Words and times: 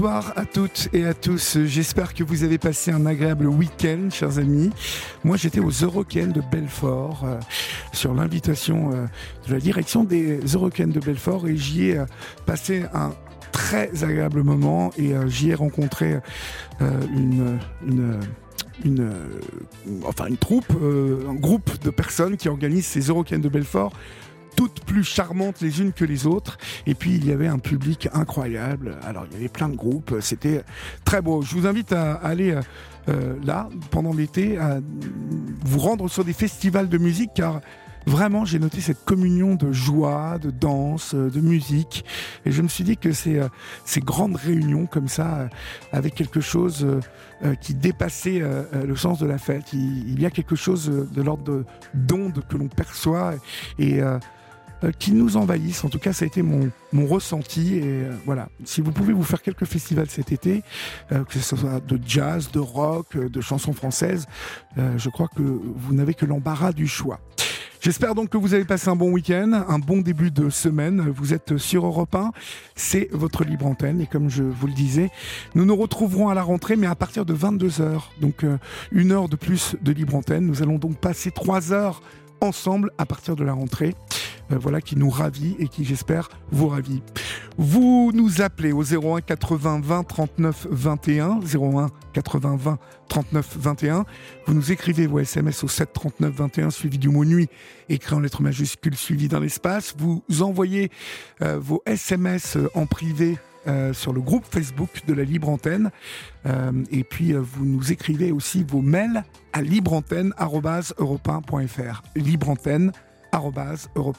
Bonsoir 0.00 0.32
à 0.34 0.46
toutes 0.46 0.88
et 0.94 1.04
à 1.04 1.12
tous. 1.12 1.58
J'espère 1.66 2.14
que 2.14 2.24
vous 2.24 2.42
avez 2.42 2.56
passé 2.56 2.90
un 2.90 3.04
agréable 3.04 3.46
week-end, 3.46 4.08
chers 4.10 4.38
amis. 4.38 4.70
Moi, 5.24 5.36
j'étais 5.36 5.60
aux 5.60 5.68
Eurocaines 5.68 6.32
de 6.32 6.40
Belfort 6.40 7.20
euh, 7.26 7.38
sur 7.92 8.14
l'invitation 8.14 8.92
euh, 8.94 9.04
de 9.46 9.52
la 9.52 9.60
direction 9.60 10.02
des 10.02 10.38
Eurocaines 10.54 10.90
de 10.90 11.00
Belfort 11.00 11.46
et 11.48 11.56
j'y 11.58 11.88
ai 11.88 11.98
euh, 11.98 12.06
passé 12.46 12.84
un 12.94 13.10
très 13.52 14.02
agréable 14.02 14.42
moment 14.42 14.90
et 14.96 15.12
j'y 15.26 15.50
ai 15.50 15.54
rencontré 15.54 16.18
une, 16.80 17.58
enfin 20.06 20.26
une 20.28 20.38
troupe, 20.38 20.72
un 20.72 21.34
groupe 21.34 21.78
de 21.82 21.90
personnes 21.90 22.38
qui 22.38 22.48
organisent 22.48 22.86
ces 22.86 23.08
Eurocaines 23.08 23.42
de 23.42 23.50
Belfort 23.50 23.92
toutes 24.56 24.80
plus 24.84 25.04
charmantes 25.04 25.60
les 25.60 25.80
unes 25.80 25.92
que 25.92 26.04
les 26.04 26.26
autres. 26.26 26.58
Et 26.86 26.94
puis 26.94 27.14
il 27.14 27.26
y 27.26 27.32
avait 27.32 27.48
un 27.48 27.58
public 27.58 28.08
incroyable. 28.12 28.96
Alors 29.04 29.26
il 29.30 29.34
y 29.34 29.36
avait 29.36 29.48
plein 29.48 29.68
de 29.68 29.76
groupes. 29.76 30.16
C'était 30.20 30.64
très 31.04 31.22
beau. 31.22 31.42
Je 31.42 31.54
vous 31.54 31.66
invite 31.66 31.92
à 31.92 32.14
aller 32.14 32.56
euh, 33.08 33.34
là 33.44 33.68
pendant 33.90 34.12
l'été, 34.12 34.58
à 34.58 34.80
vous 35.64 35.78
rendre 35.78 36.08
sur 36.08 36.24
des 36.24 36.32
festivals 36.32 36.88
de 36.88 36.98
musique 36.98 37.30
car 37.34 37.60
Vraiment, 38.06 38.44
j'ai 38.44 38.58
noté 38.58 38.80
cette 38.80 39.04
communion 39.04 39.54
de 39.54 39.72
joie, 39.72 40.38
de 40.38 40.50
danse, 40.50 41.14
de 41.14 41.40
musique. 41.40 42.04
Et 42.46 42.50
je 42.50 42.62
me 42.62 42.68
suis 42.68 42.84
dit 42.84 42.96
que 42.96 43.12
ces, 43.12 43.38
euh, 43.38 43.48
ces 43.84 44.00
grandes 44.00 44.36
réunions 44.36 44.86
comme 44.86 45.08
ça, 45.08 45.40
euh, 45.40 45.48
avec 45.92 46.14
quelque 46.14 46.40
chose 46.40 46.86
qui 47.62 47.74
dépassait 47.74 48.42
le 48.84 48.96
sens 48.96 49.18
de 49.18 49.26
la 49.26 49.38
fête, 49.38 49.72
il, 49.72 50.20
y 50.20 50.26
a 50.26 50.30
quelque 50.30 50.56
chose 50.56 50.90
de 50.90 51.22
l'ordre 51.22 51.64
d'onde 51.94 52.42
que 52.48 52.56
l'on 52.56 52.68
perçoit. 52.68 53.34
Et 53.78 54.02
euh, 54.02 54.18
qui 54.98 55.12
nous 55.12 55.36
envahissent. 55.36 55.84
En 55.84 55.88
tout 55.88 55.98
cas, 55.98 56.12
ça 56.12 56.24
a 56.24 56.28
été 56.28 56.42
mon, 56.42 56.70
mon 56.92 57.06
ressenti. 57.06 57.76
Et 57.76 57.82
euh, 57.84 58.12
voilà, 58.24 58.48
si 58.64 58.80
vous 58.80 58.92
pouvez 58.92 59.12
vous 59.12 59.22
faire 59.22 59.42
quelques 59.42 59.64
festivals 59.64 60.08
cet 60.08 60.32
été, 60.32 60.62
euh, 61.12 61.24
que 61.24 61.38
ce 61.38 61.56
soit 61.56 61.80
de 61.80 61.98
jazz, 62.04 62.50
de 62.50 62.58
rock, 62.58 63.16
de 63.16 63.40
chansons 63.40 63.72
françaises, 63.72 64.26
je 64.76 65.08
crois 65.10 65.28
que 65.28 65.42
vous 65.42 65.94
n'avez 65.94 66.14
que 66.14 66.24
l'embarras 66.24 66.72
du 66.72 66.86
choix. 66.86 67.20
J'espère 67.80 68.14
donc 68.14 68.28
que 68.28 68.36
vous 68.36 68.52
avez 68.52 68.64
passé 68.66 68.88
un 68.90 68.96
bon 68.96 69.10
week-end, 69.10 69.64
un 69.66 69.78
bon 69.78 70.02
début 70.02 70.30
de 70.30 70.50
semaine. 70.50 71.08
Vous 71.08 71.32
êtes 71.32 71.56
sur 71.56 71.86
Europe 71.86 72.14
1, 72.14 72.32
c'est 72.74 73.08
votre 73.10 73.42
libre 73.42 73.66
antenne. 73.66 74.00
Et 74.02 74.06
comme 74.06 74.28
je 74.28 74.42
vous 74.42 74.66
le 74.66 74.74
disais, 74.74 75.10
nous 75.54 75.64
nous 75.64 75.76
retrouverons 75.76 76.28
à 76.28 76.34
la 76.34 76.42
rentrée, 76.42 76.76
mais 76.76 76.86
à 76.86 76.94
partir 76.94 77.24
de 77.24 77.34
22h. 77.34 78.02
Donc 78.20 78.44
une 78.92 79.12
heure 79.12 79.28
de 79.28 79.36
plus 79.36 79.76
de 79.80 79.92
libre 79.92 80.14
antenne. 80.14 80.46
Nous 80.46 80.62
allons 80.62 80.78
donc 80.78 80.98
passer 80.98 81.30
trois 81.30 81.72
heures 81.72 82.02
ensemble 82.40 82.90
à 82.98 83.06
partir 83.06 83.36
de 83.36 83.44
la 83.44 83.52
rentrée. 83.52 83.94
Euh, 84.52 84.58
voilà, 84.58 84.80
qui 84.80 84.96
nous 84.96 85.10
ravit 85.10 85.54
et 85.58 85.68
qui, 85.68 85.84
j'espère, 85.84 86.30
vous 86.50 86.68
ravit. 86.68 87.02
Vous 87.56 88.10
nous 88.14 88.42
appelez 88.42 88.72
au 88.72 88.82
01 88.82 89.20
80 89.20 89.80
20 89.82 90.02
39 90.04 90.66
21, 90.70 91.40
01 91.40 91.90
80 92.12 92.56
20 92.56 92.78
39 93.08 93.56
21. 93.58 94.04
Vous 94.46 94.54
nous 94.54 94.72
écrivez 94.72 95.06
vos 95.06 95.20
SMS 95.20 95.64
au 95.64 95.68
7 95.68 95.92
39 95.92 96.34
21 96.34 96.70
suivi 96.70 96.98
du 96.98 97.08
mot 97.08 97.24
nuit, 97.24 97.48
écrit 97.88 98.14
en 98.14 98.20
lettres 98.20 98.42
majuscules 98.42 98.96
suivi 98.96 99.28
dans 99.28 99.40
l'espace. 99.40 99.94
Vous 99.98 100.22
envoyez 100.40 100.90
euh, 101.42 101.58
vos 101.58 101.82
SMS 101.86 102.56
euh, 102.56 102.68
en 102.74 102.86
privé 102.86 103.38
sur 103.92 104.14
le 104.14 104.22
groupe 104.22 104.46
Facebook 104.50 105.02
de 105.06 105.12
la 105.12 105.22
Libre 105.22 105.50
Antenne. 105.50 105.90
et 106.90 107.04
puis, 107.04 107.34
vous 107.34 107.66
nous 107.66 107.92
écrivez 107.92 108.32
aussi 108.32 108.64
vos 108.64 108.80
mails 108.80 109.22
à 109.52 109.60
libreantenne.europe1.fr. 109.60 112.02
Libre 112.16 112.48
Antenne 112.48 112.90
europe 113.34 114.18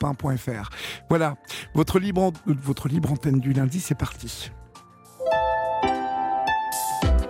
Voilà, 1.10 1.36
votre 1.74 2.00
libre, 2.00 2.32
votre 2.46 2.88
libre 2.88 3.12
antenne 3.12 3.40
du 3.40 3.54
lundi, 3.54 3.80
c'est 3.80 3.96
parti. 3.96 4.52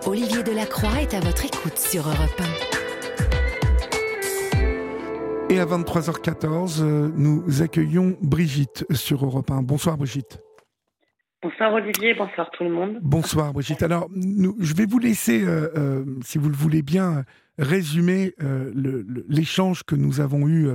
Olivier 0.05 0.43
Delacroix 0.43 1.01
est 1.01 1.13
à 1.13 1.19
votre 1.19 1.45
écoute 1.45 1.77
sur 1.77 2.01
Europe 2.07 2.41
1. 5.49 5.53
Et 5.53 5.59
à 5.59 5.65
23h14, 5.65 6.81
euh, 6.81 7.09
nous 7.15 7.61
accueillons 7.61 8.17
Brigitte 8.21 8.85
sur 8.91 9.25
Europe 9.25 9.51
1. 9.51 9.61
Bonsoir 9.61 9.97
Brigitte. 9.97 10.39
Bonsoir 11.43 11.73
Olivier, 11.73 12.13
bonsoir 12.13 12.49
tout 12.51 12.63
le 12.63 12.71
monde. 12.71 12.99
Bonsoir 13.01 13.53
Brigitte. 13.53 13.83
Alors, 13.83 14.09
je 14.15 14.73
vais 14.73 14.85
vous 14.85 14.99
laisser, 14.99 15.43
euh, 15.43 15.69
euh, 15.77 16.05
si 16.23 16.37
vous 16.37 16.49
le 16.49 16.55
voulez 16.55 16.81
bien, 16.81 17.23
résumer 17.57 18.33
l'échange 19.27 19.83
que 19.83 19.95
nous 19.95 20.19
avons 20.19 20.47
eu 20.47 20.69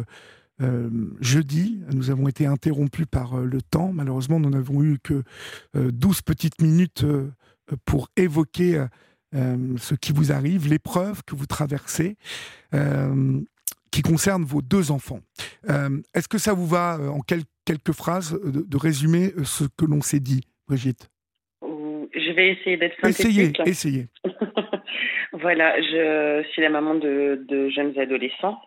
euh, 0.62 0.89
jeudi, 1.21 1.81
nous 1.93 2.11
avons 2.11 2.28
été 2.28 2.47
interrompus 2.47 3.06
par 3.06 3.34
euh, 3.34 3.44
le 3.44 3.61
temps. 3.61 3.93
Malheureusement, 3.93 4.41
nous 4.41 4.50
n'avons 4.50 4.83
eu 4.83 4.99
que 5.03 5.22
12 5.75 6.19
euh, 6.19 6.21
petites 6.25 6.61
minutes 6.62 7.05
pour 7.84 8.09
évoquer 8.17 8.84
ce 9.33 9.94
qui 9.94 10.12
vous 10.12 10.33
arrive, 10.33 10.69
l'épreuve 10.69 11.22
que 11.25 11.34
vous 11.34 11.47
traversez, 11.47 12.17
qui 13.91 14.03
concerne 14.03 14.44
vos 14.44 14.62
deux 14.62 14.93
enfants. 14.93 15.21
Est-ce 16.15 16.28
que 16.28 16.39
ça 16.39 16.55
vous 16.55 16.67
va, 16.67 16.99
en 17.00 17.21
quelques 17.21 17.93
phrases, 17.93 18.38
de, 18.41 18.77
résumer 18.77 19.33
ce 19.44 19.65
que 19.77 19.84
l'on 19.84 20.00
s'est 20.00 20.21
dit, 20.21 20.43
Brigitte? 20.69 21.11
Je 21.61 22.33
vais 22.34 22.53
essayer 22.53 22.77
d'être 22.77 22.94
synthétique. 23.00 23.59
Essayez, 23.67 24.06
essayez. 24.06 24.06
voilà, 25.33 25.78
je 25.83 26.47
suis 26.53 26.62
la 26.62 26.71
maman 26.71 26.94
de 26.94 27.69
jeunes 27.75 27.99
adolescents 27.99 28.59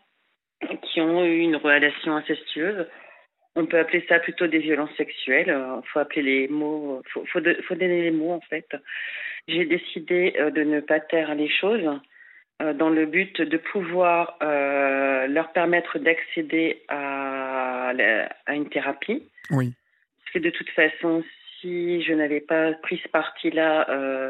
qui 0.82 1.02
ont 1.02 1.24
eu 1.24 1.40
une 1.40 1.56
relation 1.56 2.16
incestueuse. 2.16 2.86
On 3.56 3.66
peut 3.66 3.80
appeler 3.80 4.06
ça 4.08 4.20
plutôt 4.20 4.48
des 4.48 4.60
violences 4.60 4.96
sexuelles. 4.98 5.48
Il 5.48 5.54
euh, 5.54 5.82
faut 5.92 6.00
appeler 6.00 6.22
les 6.22 6.48
mots, 6.48 7.02
faut, 7.12 7.26
faut, 7.26 7.40
faut, 7.68 7.76
donner 7.76 8.04
les 8.04 8.12
mots 8.12 8.32
en 8.32 8.42
fait. 8.42 8.68
J'ai 9.48 9.66
décidé 9.66 10.34
euh, 10.38 10.52
de 10.52 10.64
ne 10.64 10.80
pas 10.80 11.00
taire 11.00 11.34
les 11.36 11.50
choses 11.50 12.00
euh, 12.62 12.74
dans 12.74 12.90
le 12.90 13.06
but 13.06 13.42
de 13.42 13.58
pouvoir 13.58 14.38
leur 14.42 15.52
permettre 15.52 16.00
d'accéder 16.00 16.82
à, 16.88 17.94
à, 18.46 18.56
une 18.56 18.70
thérapie. 18.70 19.24
Oui. 19.52 19.74
Parce 20.20 20.34
que 20.34 20.40
de 20.40 20.50
toute 20.50 20.70
façon, 20.70 21.24
si 21.60 22.02
je 22.04 22.14
n'avais 22.14 22.42
pas 22.42 22.74
pris 22.74 23.00
ce 23.04 23.10
parti-là, 23.10 23.88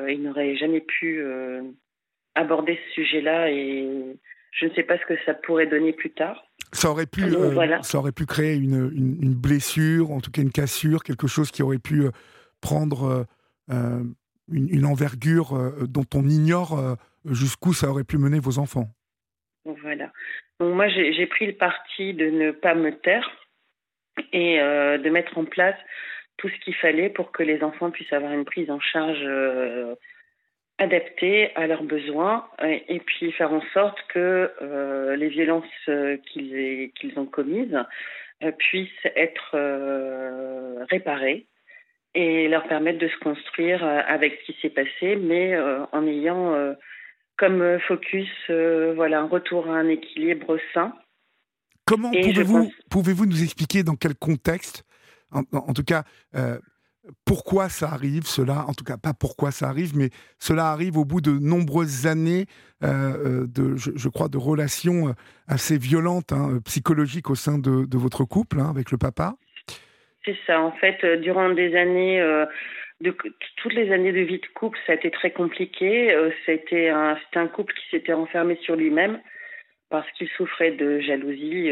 ils 0.09 0.21
n'auraient 0.21 0.55
jamais 0.55 0.81
pu 0.81 1.23
aborder 2.35 2.79
ce 2.87 2.93
sujet-là 2.93 3.51
et 3.51 4.17
je 4.51 4.65
ne 4.65 4.73
sais 4.73 4.83
pas 4.83 4.97
ce 4.97 5.05
que 5.05 5.15
ça 5.25 5.33
pourrait 5.33 5.67
donner 5.67 5.93
plus 5.93 6.11
tard. 6.11 6.43
Ça 6.71 6.91
aurait 6.91 7.07
pu, 7.07 7.23
euh, 7.23 7.81
ça 7.81 7.97
aurait 7.97 8.11
pu 8.11 8.25
créer 8.25 8.55
une, 8.55 8.91
une, 8.93 9.33
blessure, 9.33 10.11
en 10.11 10.21
tout 10.21 10.29
cas 10.29 10.41
une 10.41 10.51
cassure, 10.51 11.03
quelque 11.03 11.27
chose 11.27 11.49
qui 11.49 11.63
aurait 11.63 11.79
pu 11.79 12.01
euh, 12.01 12.11
prendre 12.61 13.25
euh, 13.71 14.03
une, 14.51 14.69
une, 14.69 14.85
envergure 14.85 15.57
dont 15.87 16.05
on 16.13 16.27
ignore 16.27 16.97
jusqu'où 17.25 17.73
ça 17.73 17.89
aurait 17.89 18.03
pu 18.03 18.17
mener 18.17 18.39
vos 18.39 18.59
enfants. 18.59 18.89
Voilà. 19.65 20.11
Donc 20.59 20.75
moi, 20.75 20.87
j'ai 20.89 21.25
pris 21.27 21.47
le 21.47 21.53
parti 21.53 22.13
de 22.13 22.29
ne 22.29 22.51
pas 22.51 22.75
me 22.75 22.91
taire 22.91 23.27
et 24.33 24.57
de 24.57 25.09
mettre 25.09 25.37
en 25.37 25.45
place 25.45 25.77
tout 26.37 26.49
ce 26.49 26.59
qu'il 26.63 26.75
fallait 26.75 27.09
pour 27.09 27.31
que 27.31 27.43
les 27.43 27.63
enfants 27.63 27.91
puissent 27.91 28.13
avoir 28.13 28.33
une 28.33 28.45
prise 28.45 28.69
en 28.69 28.79
charge 28.79 29.23
adapter 30.79 31.53
à 31.55 31.67
leurs 31.67 31.83
besoins 31.83 32.45
et, 32.63 32.99
puis 33.01 33.31
faire 33.33 33.53
en 33.53 33.61
sorte 33.73 33.97
que 34.07 34.51
euh, 34.61 35.15
les 35.17 35.27
violences 35.27 35.65
euh, 35.89 36.17
qu'ils 36.25 37.13
ont 37.17 37.25
commises 37.25 37.77
euh, 38.43 38.51
puissent 38.53 39.05
être 39.15 39.57
réparées 40.89 41.45
et 42.15 42.47
leur 42.47 42.67
permettre 42.67 42.97
de 42.97 43.07
se 43.07 43.17
construire 43.19 43.83
avec 43.83 44.39
ce 44.39 44.51
qui 44.51 44.59
s'est 44.61 44.69
passé, 44.69 45.15
mais 45.15 45.55
en 45.91 46.07
ayant 46.07 46.75
comme 47.37 47.79
focus 47.81 48.29
voilà 48.49 49.19
un 49.19 49.27
retour 49.27 49.69
à 49.69 49.75
un 49.75 49.87
équilibre 49.87 50.57
sain. 50.73 50.91
Comment 51.85 52.11
pouvez-vous 52.89 53.25
nous 53.27 53.43
expliquer 53.43 53.83
dans 53.83 53.95
quel 53.95 54.15
contexte, 54.15 54.83
en, 55.31 55.43
en 55.51 55.73
tout 55.73 55.83
cas 55.83 56.03
pourquoi 57.25 57.69
ça 57.69 57.87
arrive, 57.87 58.23
cela, 58.23 58.65
en 58.67 58.73
tout 58.73 58.83
cas 58.83 58.97
pas 58.97 59.13
pourquoi 59.13 59.51
ça 59.51 59.67
arrive, 59.67 59.95
mais 59.95 60.09
cela 60.37 60.67
arrive 60.67 60.97
au 60.97 61.05
bout 61.05 61.21
de 61.21 61.31
nombreuses 61.31 62.07
années 62.07 62.45
euh, 62.83 63.43
euh, 63.43 63.47
de, 63.47 63.75
je, 63.75 64.09
crois, 64.09 64.29
de 64.29 64.37
relations 64.37 65.09
euh, 65.09 65.13
assez 65.47 65.77
violentes, 65.77 66.31
hein, 66.31 66.59
psychologiques 66.65 67.29
au 67.29 67.35
sein 67.35 67.57
de, 67.57 67.97
votre 67.97 68.25
couple 68.25 68.59
hein, 68.59 68.69
avec 68.69 68.91
le 68.91 68.97
papa. 68.97 69.35
C'est 70.25 70.37
ça, 70.45 70.61
en 70.61 70.71
fait, 70.73 71.03
durant 71.21 71.49
des 71.49 71.75
années, 71.75 72.21
toutes 73.57 73.73
les 73.73 73.91
années 73.91 74.11
de 74.11 74.19
vie 74.19 74.39
de 74.39 74.47
couple, 74.53 74.77
ça 74.85 74.91
a 74.91 74.95
été 74.95 75.09
très 75.11 75.31
compliqué. 75.31 76.13
C'était 76.45 76.89
un, 76.89 77.17
un 77.35 77.47
couple 77.47 77.73
qui 77.73 77.89
s'était 77.89 78.13
enfermé 78.13 78.59
sur 78.61 78.75
lui-même 78.75 79.19
parce 79.89 80.09
qu'il 80.11 80.27
souffrait 80.29 80.71
de 80.71 80.99
jalousie 80.99 81.71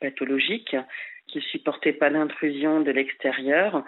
pathologique, 0.00 0.76
qu'il 1.28 1.42
supportait 1.42 1.92
pas 1.92 2.10
l'intrusion 2.10 2.80
de 2.80 2.90
l'extérieur. 2.90 3.84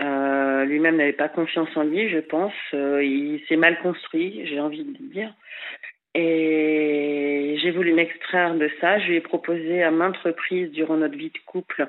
Euh, 0.00 0.64
lui-même 0.64 0.96
n'avait 0.96 1.12
pas 1.12 1.28
confiance 1.28 1.68
en 1.76 1.84
lui, 1.84 2.08
je 2.08 2.18
pense. 2.18 2.54
Euh, 2.74 3.04
il 3.04 3.42
s'est 3.48 3.56
mal 3.56 3.78
construit, 3.80 4.46
j'ai 4.46 4.60
envie 4.60 4.84
de 4.84 5.12
dire. 5.12 5.32
Et 6.14 7.56
j'ai 7.62 7.70
voulu 7.70 7.92
m'extraire 7.92 8.54
de 8.54 8.70
ça. 8.80 8.98
Je 8.98 9.08
lui 9.08 9.16
ai 9.16 9.20
proposé 9.20 9.82
à 9.82 9.90
maintes 9.90 10.16
reprises 10.18 10.70
durant 10.72 10.96
notre 10.96 11.16
vie 11.16 11.30
de 11.30 11.38
couple 11.46 11.86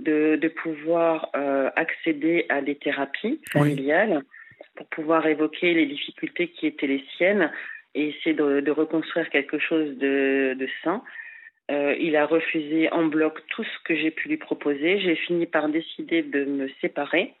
de, 0.00 0.36
de 0.36 0.48
pouvoir 0.48 1.30
euh, 1.36 1.70
accéder 1.76 2.46
à 2.48 2.62
des 2.62 2.74
thérapies 2.74 3.40
familiales. 3.52 4.22
pour 4.76 4.86
pouvoir 4.86 5.26
évoquer 5.26 5.74
les 5.74 5.86
difficultés 5.86 6.48
qui 6.48 6.66
étaient 6.66 6.86
les 6.86 7.04
siennes 7.16 7.52
et 7.94 8.08
essayer 8.08 8.34
de, 8.34 8.70
reconstruire 8.70 9.28
quelque 9.28 9.58
chose 9.58 9.98
de, 9.98 10.56
de 10.58 10.68
sain. 10.82 11.02
Euh, 11.70 11.94
il 12.00 12.16
a 12.16 12.24
refusé 12.24 12.90
en 12.90 13.04
bloc 13.04 13.40
tout 13.48 13.64
ce 13.64 13.78
que 13.84 13.94
j'ai 13.94 14.10
pu 14.10 14.28
lui 14.28 14.38
proposer. 14.38 15.00
J'ai 15.00 15.16
fini 15.16 15.46
par 15.46 15.68
décider 15.68 16.22
de 16.22 16.44
me 16.44 16.68
séparer 16.80 17.34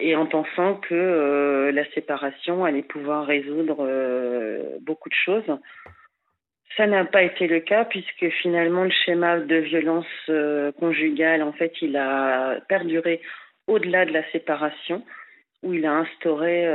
et 0.00 0.16
en 0.16 0.26
pensant 0.26 0.74
que 0.76 0.94
euh, 0.94 1.72
la 1.72 1.84
séparation 1.92 2.64
allait 2.64 2.82
pouvoir 2.82 3.26
résoudre 3.26 3.78
euh, 3.80 4.78
beaucoup 4.80 5.08
de 5.08 5.14
choses. 5.14 5.58
Ça 6.76 6.86
n'a 6.86 7.04
pas 7.04 7.22
été 7.22 7.46
le 7.46 7.60
cas 7.60 7.84
puisque 7.84 8.28
finalement 8.42 8.84
le 8.84 8.90
schéma 8.90 9.40
de 9.40 9.56
violence 9.56 10.06
conjugale, 10.78 11.42
en 11.42 11.52
fait, 11.52 11.72
il 11.82 11.96
a 11.96 12.60
perduré 12.68 13.20
au-delà 13.66 14.06
de 14.06 14.12
la 14.12 14.28
séparation, 14.30 15.04
où 15.62 15.74
il 15.74 15.84
a 15.84 15.92
instauré 15.92 16.66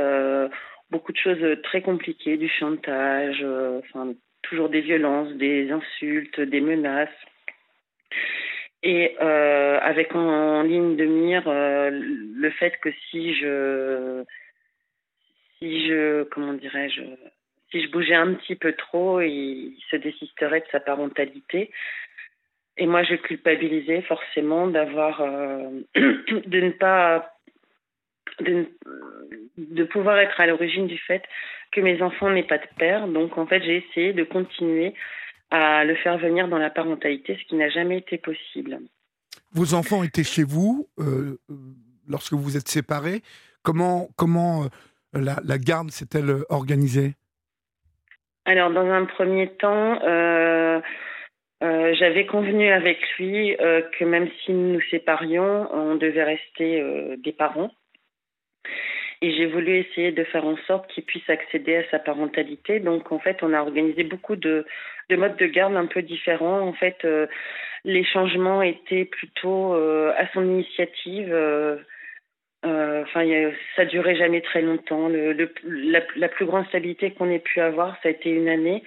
beaucoup 0.90 1.12
de 1.12 1.16
choses 1.16 1.62
très 1.62 1.80
compliquées, 1.80 2.36
du 2.36 2.48
chantage, 2.48 3.44
enfin 3.78 4.12
toujours 4.42 4.68
des 4.68 4.82
violences, 4.82 5.32
des 5.32 5.70
insultes, 5.70 6.40
des 6.40 6.60
menaces. 6.60 7.08
Et 8.88 9.16
euh, 9.20 9.80
avec 9.82 10.14
en, 10.14 10.62
ligne 10.62 10.94
de 10.94 11.06
mire 11.06 11.42
euh, 11.48 11.90
le 11.90 12.50
fait 12.50 12.78
que 12.80 12.90
si 13.10 13.34
je, 13.34 14.22
si 15.58 15.88
je, 15.88 16.22
comment 16.22 16.52
dirais-je, 16.52 17.02
si 17.72 17.82
je 17.82 17.90
bougeais 17.90 18.14
un 18.14 18.34
petit 18.34 18.54
peu 18.54 18.74
trop, 18.74 19.20
il 19.20 19.76
se 19.90 19.96
désisterait 19.96 20.60
de 20.60 20.66
sa 20.70 20.78
parentalité. 20.78 21.72
Et 22.76 22.86
moi, 22.86 23.02
je 23.02 23.16
culpabilisais 23.16 24.02
forcément 24.02 24.68
d'avoir, 24.68 25.20
euh, 25.20 25.68
de 25.96 26.60
ne 26.60 26.70
pas, 26.70 27.34
de, 28.38 28.66
de 29.58 29.82
pouvoir 29.82 30.16
être 30.20 30.40
à 30.40 30.46
l'origine 30.46 30.86
du 30.86 30.98
fait 30.98 31.24
que 31.72 31.80
mes 31.80 32.02
enfants 32.02 32.30
n'aient 32.30 32.44
pas 32.44 32.58
de 32.58 32.68
père. 32.78 33.08
Donc 33.08 33.36
en 33.36 33.48
fait, 33.48 33.64
j'ai 33.64 33.78
essayé 33.78 34.12
de 34.12 34.22
continuer 34.22 34.94
à 35.50 35.84
le 35.84 35.94
faire 35.96 36.18
venir 36.18 36.48
dans 36.48 36.58
la 36.58 36.70
parentalité, 36.70 37.38
ce 37.40 37.48
qui 37.48 37.54
n'a 37.54 37.68
jamais 37.68 37.98
été 37.98 38.18
possible. 38.18 38.78
Vos 39.52 39.74
enfants 39.74 40.02
étaient 40.02 40.24
chez 40.24 40.44
vous 40.44 40.88
euh, 40.98 41.38
lorsque 42.08 42.32
vous 42.32 42.42
vous 42.42 42.56
êtes 42.56 42.68
séparés. 42.68 43.22
Comment, 43.62 44.08
comment 44.16 44.64
euh, 44.64 45.20
la, 45.20 45.58
garde 45.58 45.90
s'est-elle 45.90 46.30
organisée? 46.48 47.14
Alors, 48.44 48.70
dans 48.70 48.88
un 48.88 49.06
premier 49.06 49.48
temps, 49.48 50.00
euh, 50.02 50.80
j'avais 51.60 52.26
convenu 52.26 52.70
avec 52.70 52.98
lui 53.18 53.56
que 53.56 54.04
même 54.04 54.28
si 54.44 54.52
nous 54.52 54.74
nous 54.74 54.82
séparions, 54.90 55.68
on 55.72 55.96
devait 55.96 56.24
rester 56.24 57.16
des 57.16 57.32
parents. 57.32 57.70
Et 59.26 59.32
j'ai 59.32 59.46
voulu 59.46 59.78
essayer 59.78 60.12
de 60.12 60.22
faire 60.22 60.44
en 60.44 60.56
sorte 60.68 60.88
qu'il 60.88 61.02
puisse 61.02 61.28
accéder 61.28 61.74
à 61.74 61.90
sa 61.90 61.98
parentalité. 61.98 62.78
Donc, 62.78 63.10
en 63.10 63.18
fait, 63.18 63.42
on 63.42 63.52
a 63.52 63.60
organisé 63.60 64.04
beaucoup 64.04 64.36
de, 64.36 64.64
de 65.10 65.16
modes 65.16 65.36
de 65.36 65.46
garde 65.46 65.74
un 65.74 65.86
peu 65.86 66.00
différents. 66.00 66.60
En 66.60 66.72
fait, 66.72 66.98
euh, 67.04 67.26
les 67.84 68.04
changements 68.04 68.62
étaient 68.62 69.04
plutôt 69.04 69.74
euh, 69.74 70.12
à 70.16 70.28
son 70.32 70.44
initiative. 70.44 71.32
Euh, 71.32 71.76
enfin, 72.62 73.26
ça 73.74 73.84
durait 73.84 74.14
jamais 74.14 74.42
très 74.42 74.62
longtemps. 74.62 75.08
La, 75.08 76.28
plus 76.28 76.46
grande 76.46 76.68
stabilité 76.68 77.10
qu'on 77.10 77.28
ait 77.28 77.40
pu 77.40 77.60
avoir, 77.60 77.96
ça 78.04 78.08
a 78.08 78.12
été 78.12 78.30
une 78.30 78.48
année 78.48 78.84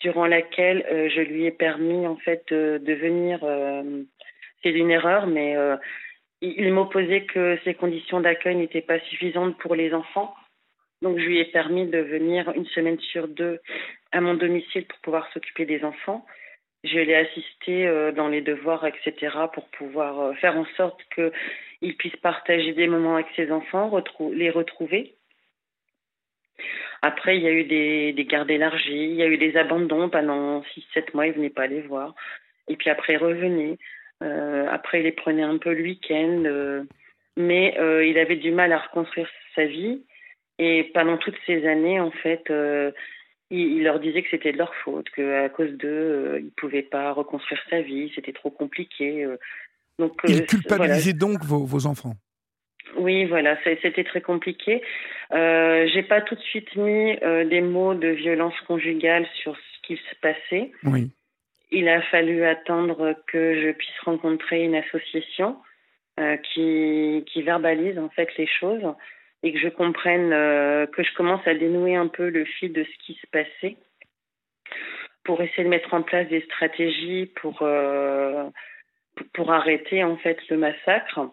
durant 0.00 0.26
laquelle 0.26 0.86
je 1.14 1.20
lui 1.20 1.44
ai 1.44 1.50
permis, 1.50 2.06
en 2.06 2.16
fait, 2.16 2.44
de 2.48 2.94
venir. 2.94 3.40
c'est 4.62 4.70
une 4.70 4.90
erreur, 4.90 5.26
mais 5.26 5.54
il 6.42 6.72
m'opposait 6.72 7.24
que 7.24 7.58
ces 7.64 7.74
conditions 7.74 8.20
d'accueil 8.20 8.56
n'étaient 8.56 8.82
pas 8.82 8.98
suffisantes 9.00 9.56
pour 9.58 9.74
les 9.74 9.94
enfants. 9.94 10.34
Donc, 11.00 11.18
je 11.18 11.24
lui 11.24 11.38
ai 11.38 11.44
permis 11.46 11.86
de 11.86 11.98
venir 11.98 12.52
une 12.54 12.66
semaine 12.66 12.98
sur 12.98 13.28
deux 13.28 13.60
à 14.10 14.20
mon 14.20 14.34
domicile 14.34 14.84
pour 14.86 14.98
pouvoir 14.98 15.32
s'occuper 15.32 15.64
des 15.64 15.84
enfants. 15.84 16.26
Je 16.84 16.98
l'ai 16.98 17.14
assisté 17.14 17.86
euh, 17.86 18.10
dans 18.10 18.28
les 18.28 18.40
devoirs, 18.40 18.84
etc., 18.84 19.36
pour 19.54 19.68
pouvoir 19.68 20.20
euh, 20.20 20.32
faire 20.34 20.56
en 20.56 20.66
sorte 20.76 21.00
qu'il 21.14 21.96
puisse 21.96 22.16
partager 22.16 22.72
des 22.72 22.88
moments 22.88 23.14
avec 23.14 23.28
ses 23.36 23.52
enfants, 23.52 23.90
les 24.32 24.50
retrouver. 24.50 25.14
Après, 27.02 27.36
il 27.36 27.42
y 27.42 27.48
a 27.48 27.52
eu 27.52 27.64
des, 27.64 28.12
des 28.12 28.24
gardes 28.24 28.50
élargies, 28.50 29.10
il 29.10 29.14
y 29.14 29.22
a 29.22 29.26
eu 29.26 29.38
des 29.38 29.56
abandons 29.56 30.08
pendant 30.08 30.62
6-7 30.94 31.14
mois, 31.14 31.26
il 31.26 31.30
ne 31.30 31.36
venait 31.36 31.50
pas 31.50 31.68
les 31.68 31.82
voir. 31.82 32.14
Et 32.68 32.76
puis 32.76 32.90
après, 32.90 33.14
il 33.14 33.18
revenait. 33.18 33.78
Euh, 34.22 34.66
après, 34.70 35.00
il 35.00 35.04
les 35.04 35.12
prenait 35.12 35.42
un 35.42 35.58
peu 35.58 35.72
le 35.72 35.82
week-end, 35.82 36.42
euh, 36.46 36.84
mais 37.36 37.76
euh, 37.78 38.04
il 38.06 38.18
avait 38.18 38.36
du 38.36 38.52
mal 38.52 38.72
à 38.72 38.78
reconstruire 38.78 39.28
sa 39.54 39.64
vie. 39.64 40.02
Et 40.58 40.90
pendant 40.94 41.16
toutes 41.16 41.38
ces 41.46 41.66
années, 41.66 41.98
en 41.98 42.10
fait, 42.10 42.52
il, 43.50 43.82
leur 43.82 43.98
disait 44.00 44.22
que 44.22 44.28
c'était 44.30 44.52
de 44.52 44.58
leur 44.58 44.74
faute, 44.76 45.08
qu'à 45.10 45.48
cause 45.48 45.72
d'eux, 45.72 46.36
il 46.38 46.44
ne 46.44 46.50
pouvait 46.50 46.82
pas 46.82 47.12
reconstruire 47.12 47.60
sa 47.68 47.80
vie, 47.80 48.12
c'était 48.14 48.32
trop 48.32 48.50
compliqué. 48.50 49.26
donc, 49.98 50.12
il 50.28 50.46
culpabilisait 50.46 51.14
donc 51.14 51.42
vos, 51.42 51.64
vos, 51.64 51.86
enfants 51.86 52.14
Oui, 52.96 53.24
voilà, 53.24 53.58
c'était 53.64 54.04
très 54.04 54.20
compliqué. 54.20 54.82
Euh, 55.32 55.88
J'ai 55.92 56.02
pas 56.02 56.20
tout 56.20 56.36
de 56.36 56.42
suite 56.42 56.76
mis 56.76 57.16
des 57.48 57.62
mots 57.62 57.94
de 57.94 58.08
violence 58.08 58.58
conjugale 58.68 59.26
sur 59.42 59.56
ce 59.56 59.86
qui 59.86 59.96
se 59.96 60.14
passait. 60.20 60.70
Oui 60.84 61.10
il 61.72 61.88
a 61.88 62.02
fallu 62.02 62.44
attendre 62.44 63.16
que 63.26 63.60
je 63.60 63.72
puisse 63.72 63.98
rencontrer 64.04 64.62
une 64.62 64.74
association 64.74 65.56
euh, 66.20 66.36
qui, 66.36 67.24
verbalise 67.42 67.98
en 67.98 68.10
fait 68.10 68.28
les 68.36 68.46
choses 68.46 68.94
et 69.42 69.52
que 69.52 69.58
je 69.58 69.68
comprenne, 69.68 70.32
euh, 70.32 70.86
que 70.86 71.02
je 71.02 71.12
commence 71.14 71.44
à 71.46 71.54
dénouer 71.54 71.96
un 71.96 72.06
peu 72.08 72.28
le 72.28 72.44
fil 72.44 72.72
de 72.72 72.84
ce 72.84 73.04
qui 73.04 73.14
se 73.14 73.26
passait 73.28 73.76
pour 75.24 75.40
essayer 75.40 75.64
de 75.64 75.68
mettre 75.68 75.94
en 75.94 76.02
place 76.02 76.28
des 76.28 76.42
stratégies 76.42 77.26
pour, 77.36 77.62
euh, 77.62 78.44
pour 79.32 79.50
arrêter 79.50 80.04
en 80.04 80.16
fait 80.18 80.38
le 80.50 80.58
massacre. 80.58 81.30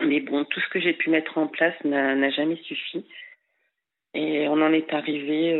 Mais 0.00 0.20
bon, 0.20 0.44
tout 0.44 0.60
ce 0.60 0.68
que 0.70 0.80
j'ai 0.80 0.94
pu 0.94 1.10
mettre 1.10 1.38
en 1.38 1.46
place 1.46 1.76
n'a 1.84 2.30
jamais 2.30 2.56
suffi. 2.56 3.06
Et 4.14 4.48
on 4.48 4.60
en 4.60 4.72
est 4.72 4.92
arrivé 4.92 5.54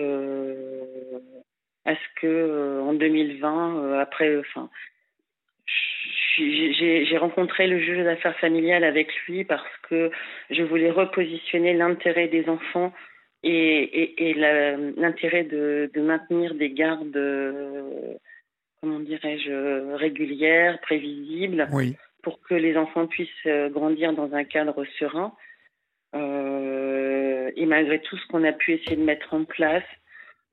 à 1.84 1.94
ce 1.94 2.20
que 2.20 2.26
euh, 2.26 2.82
en 2.82 2.94
2020, 2.94 3.76
euh, 3.76 4.00
après, 4.00 4.36
enfin, 4.38 4.70
j'ai 6.36 7.16
rencontré 7.18 7.66
le 7.66 7.78
juge 7.78 8.02
d'affaires 8.02 8.38
familiales 8.38 8.84
avec 8.84 9.14
lui 9.26 9.44
parce 9.44 9.76
que 9.88 10.10
je 10.50 10.62
voulais 10.62 10.90
repositionner 10.90 11.74
l'intérêt 11.74 12.28
des 12.28 12.48
enfants 12.48 12.92
et, 13.42 13.52
et, 13.52 14.30
et 14.30 14.34
l'intérêt 14.34 15.44
de, 15.44 15.90
de, 15.94 16.00
maintenir 16.00 16.54
des 16.54 16.70
gardes, 16.70 17.16
euh, 17.16 18.14
comment 18.80 19.00
dirais-je, 19.00 19.94
régulières, 19.94 20.80
prévisibles, 20.80 21.68
oui. 21.72 21.94
pour 22.22 22.40
que 22.40 22.54
les 22.54 22.76
enfants 22.76 23.06
puissent 23.06 23.46
grandir 23.70 24.12
dans 24.12 24.34
un 24.34 24.44
cadre 24.44 24.84
serein. 24.98 25.34
Euh, 26.14 27.50
et 27.56 27.66
malgré 27.66 28.00
tout 28.00 28.16
ce 28.16 28.26
qu'on 28.28 28.44
a 28.44 28.52
pu 28.52 28.74
essayer 28.74 28.96
de 28.96 29.02
mettre 29.04 29.34
en 29.34 29.44
place, 29.44 29.84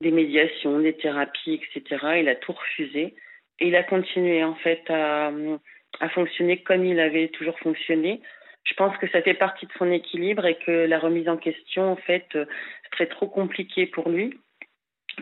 des 0.02 0.10
médiations, 0.10 0.78
des 0.80 0.94
thérapies, 0.94 1.60
etc. 1.62 2.18
Il 2.20 2.28
a 2.28 2.34
tout 2.34 2.52
refusé. 2.52 3.14
Et 3.60 3.68
il 3.68 3.76
a 3.76 3.82
continué, 3.84 4.44
en 4.44 4.54
fait, 4.56 4.82
à, 4.90 5.32
fonctionner 6.14 6.62
comme 6.62 6.84
il 6.84 7.00
avait 7.00 7.28
toujours 7.28 7.58
fonctionné. 7.60 8.20
Je 8.64 8.74
pense 8.74 8.96
que 8.98 9.08
ça 9.08 9.22
fait 9.22 9.34
partie 9.34 9.66
de 9.66 9.72
son 9.78 9.90
équilibre 9.90 10.46
et 10.46 10.56
que 10.56 10.86
la 10.86 10.98
remise 10.98 11.28
en 11.28 11.36
question, 11.36 11.92
en 11.92 11.96
fait, 11.96 12.26
serait 12.92 13.06
trop 13.06 13.28
compliqué 13.28 13.86
pour 13.86 14.08
lui. 14.08 14.38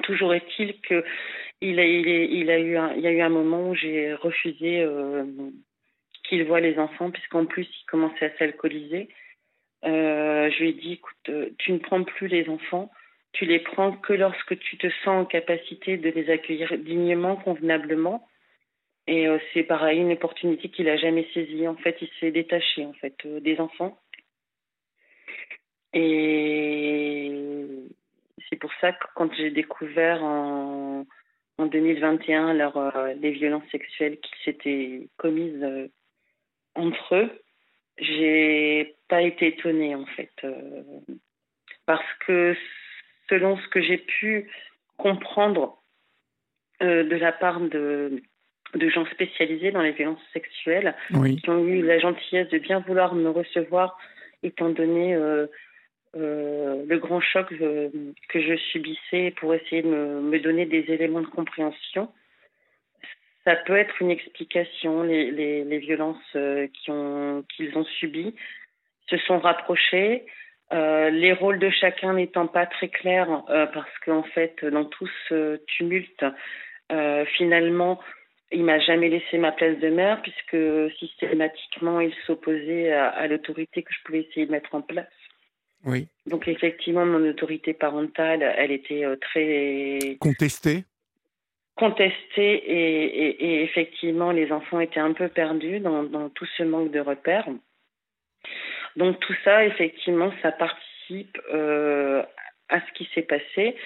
Toujours 0.03 0.35
est-il 0.35 0.81
que 0.81 1.05
il 1.61 1.79
a, 1.79 1.85
eu 1.87 2.01
il 2.01 2.47
y 2.47 3.07
a 3.07 3.11
eu 3.11 3.21
un 3.21 3.29
moment 3.29 3.69
où 3.69 3.75
j'ai 3.75 4.15
refusé 4.15 4.81
euh, 4.81 5.25
qu'il 6.25 6.45
voit 6.45 6.61
les 6.61 6.79
enfants, 6.79 7.11
puisqu'en 7.11 7.45
plus, 7.45 7.69
il 7.69 7.87
commençait 7.87 8.27
à 8.27 8.39
s'alcooliser. 8.39 9.09
Euh, 9.85 10.51
je 10.51 10.59
lui 10.63 10.71
ai 10.71 10.73
dit, 10.73 10.93
écoute, 10.95 11.31
tu 11.59 11.73
ne 11.73 11.79
prends 11.79 12.03
plus 12.05 12.29
les 12.29 12.49
enfants, 12.49 12.91
tu 13.33 13.45
les 13.45 13.61
prends 13.61 13.93
que 13.93 14.13
lorsque 14.13 14.59
tu 14.59 14.77
te 14.77 14.89
sens 15.05 15.23
en 15.23 15.25
capacité 15.25 15.97
de 15.97 16.11
les 16.11 16.31
accueillir 16.31 16.77
dignement, 16.79 17.37
convenablement. 17.37 18.27
Et 19.07 19.29
euh, 19.29 19.39
c'est 19.53 19.63
pareil, 19.63 20.01
une 20.01 20.13
opportunité 20.13 20.69
qu'il 20.69 20.89
a 20.89 20.97
jamais 20.97 21.27
saisie. 21.33 21.67
En 21.67 21.77
fait, 21.77 21.97
il 22.01 22.09
s'est 22.19 22.33
détaché 22.33 22.85
en 22.85 22.93
fait 22.95 23.15
euh, 23.27 23.41
des 23.41 23.61
enfants. 23.61 23.99
Et 25.93 27.33
c'est 28.49 28.57
pour 28.57 28.71
ça 28.81 28.93
que 28.93 29.07
quand 29.15 29.33
j'ai 29.35 29.51
découvert 29.51 30.23
en, 30.23 31.05
en 31.59 31.67
2021 31.67 32.55
leur, 32.55 32.77
euh, 32.77 33.15
les 33.15 33.31
violences 33.31 33.69
sexuelles 33.71 34.19
qui 34.21 34.33
s'étaient 34.45 35.09
commises 35.17 35.91
entre 36.75 37.17
eux, 37.17 37.43
j'ai 37.99 38.97
pas 39.09 39.23
été 39.23 39.49
étonnée 39.49 39.95
en 39.95 40.07
fait. 40.07 40.31
parce 41.87 42.13
que 42.27 42.55
selon 43.31 43.57
ce 43.57 43.69
que 43.69 43.81
j'ai 43.81 43.97
pu 43.97 44.51
comprendre 44.99 45.79
euh, 46.83 47.05
de 47.05 47.17
la 47.17 47.33
part 47.33 47.61
de, 47.61 48.23
de, 48.75 48.89
gens 48.91 49.07
spécialisés 49.07 49.71
dans 49.71 49.83
les 49.83 49.93
violences 49.93 50.21
sexuelles, 50.33 50.95
qui 51.09 51.49
ont 51.49 51.65
eu 51.65 51.83
la 51.83 51.99
gentillesse 51.99 52.49
de 52.49 52.59
bien 52.59 52.81
vouloir 52.81 53.15
me 53.15 53.31
recevoir, 53.31 53.97
étant 54.43 54.69
donné 54.69 55.15
euh, 55.15 55.47
le 56.15 56.99
grand 56.99 57.21
choc 57.21 57.49
que 57.49 58.41
je 58.41 58.57
subissais 58.73 59.33
pour 59.39 59.55
essayer 59.55 59.83
de 59.83 59.89
me, 59.89 60.39
donner 60.41 60.67
des 60.67 60.85
éléments 60.89 61.21
de 61.21 61.27
compréhension. 61.27 62.11
Ça 63.45 63.57
peut 63.57 63.77
être 63.77 64.03
une 64.03 64.11
explication, 64.11 65.03
les, 65.03 65.31
les, 65.31 65.79
violences 65.79 66.19
qu'ils 66.33 66.93
ont, 66.93 67.85
subies 67.99 68.35
se 69.09 69.17
sont 69.19 69.39
rapprochés. 70.71 71.11
les 71.21 71.33
rôles 71.33 71.59
de 71.59 71.71
chacun 71.71 72.15
n'étant 72.15 72.47
pas 72.47 72.67
très 72.67 72.89
clairs, 72.89 73.43
parce 73.47 73.99
qu'en 74.05 74.23
fait, 74.23 74.65
dans 74.65 74.85
tout 74.85 75.09
ce 75.29 75.61
tumulte, 75.67 76.25
finalement, 77.37 78.01
il 78.53 78.65
m'a 78.65 78.81
jamais 78.81 79.09
laissé 79.09 79.39
ma 79.39 79.53
place 79.53 79.79
de 79.79 79.89
mère 79.89 80.23
puisque 80.23 80.99
systématiquement 80.99 82.01
il 82.01 82.13
s'opposait 82.27 82.93
à, 82.93 83.27
l'autorité 83.29 83.83
que 83.83 83.93
je 83.93 84.03
pouvais 84.05 84.21
essayer 84.23 84.47
de 84.47 84.51
mettre 84.51 84.75
en 84.75 84.83
place. 84.83 85.07
Oui. 85.85 86.09
Donc 86.27 86.47
effectivement, 86.49 87.07
mon 87.07 87.27
autorité 87.29 87.73
parentale, 87.73 88.43
elle 88.59 88.73
était 88.73 89.05
euh, 89.05 89.17
très 89.17 90.17
contestée. 90.21 90.85
Contestée 91.77 92.57
et, 92.67 93.63
effectivement, 93.63 94.33
les 94.33 94.53
enfants 94.53 94.81
étaient 94.81 95.01
un 95.01 95.15
peu 95.15 95.29
perdus 95.29 95.81
dans, 95.81 96.29
tout 96.29 96.45
ce 96.59 96.63
manque 96.63 96.91
de 96.91 97.01
repères. 97.01 97.49
Donc 98.97 99.21
tout 99.21 99.35
ça, 99.45 99.65
effectivement, 99.65 100.33
ça 100.43 100.53
participe 100.53 101.39
euh, 101.53 102.23
à 102.69 102.81
ce 102.81 102.93
qui 102.95 103.09
s'est 103.15 103.23
passé. 103.23 103.77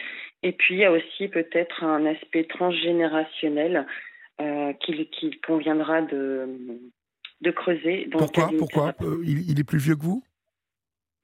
Et 0.42 0.52
puis 0.52 0.74
il 0.74 0.80
y 0.80 0.84
a 0.84 0.92
aussi 0.92 1.28
peut-être 1.28 1.84
un 1.84 2.06
aspect 2.06 2.44
transgénérationnel 2.44 3.86
euh, 4.40 4.72
qu'il 4.74 5.40
conviendra 5.46 6.02
de, 6.02 6.48
de 7.40 7.50
creuser. 7.50 8.08
Pourquoi, 8.10 8.50
Pourquoi? 8.58 8.94
euh, 9.02 9.22
il, 9.24 9.58
est 9.58 9.64
plus 9.64 9.78
vieux 9.78 9.96
que 9.96 10.02
vous? 10.02 10.22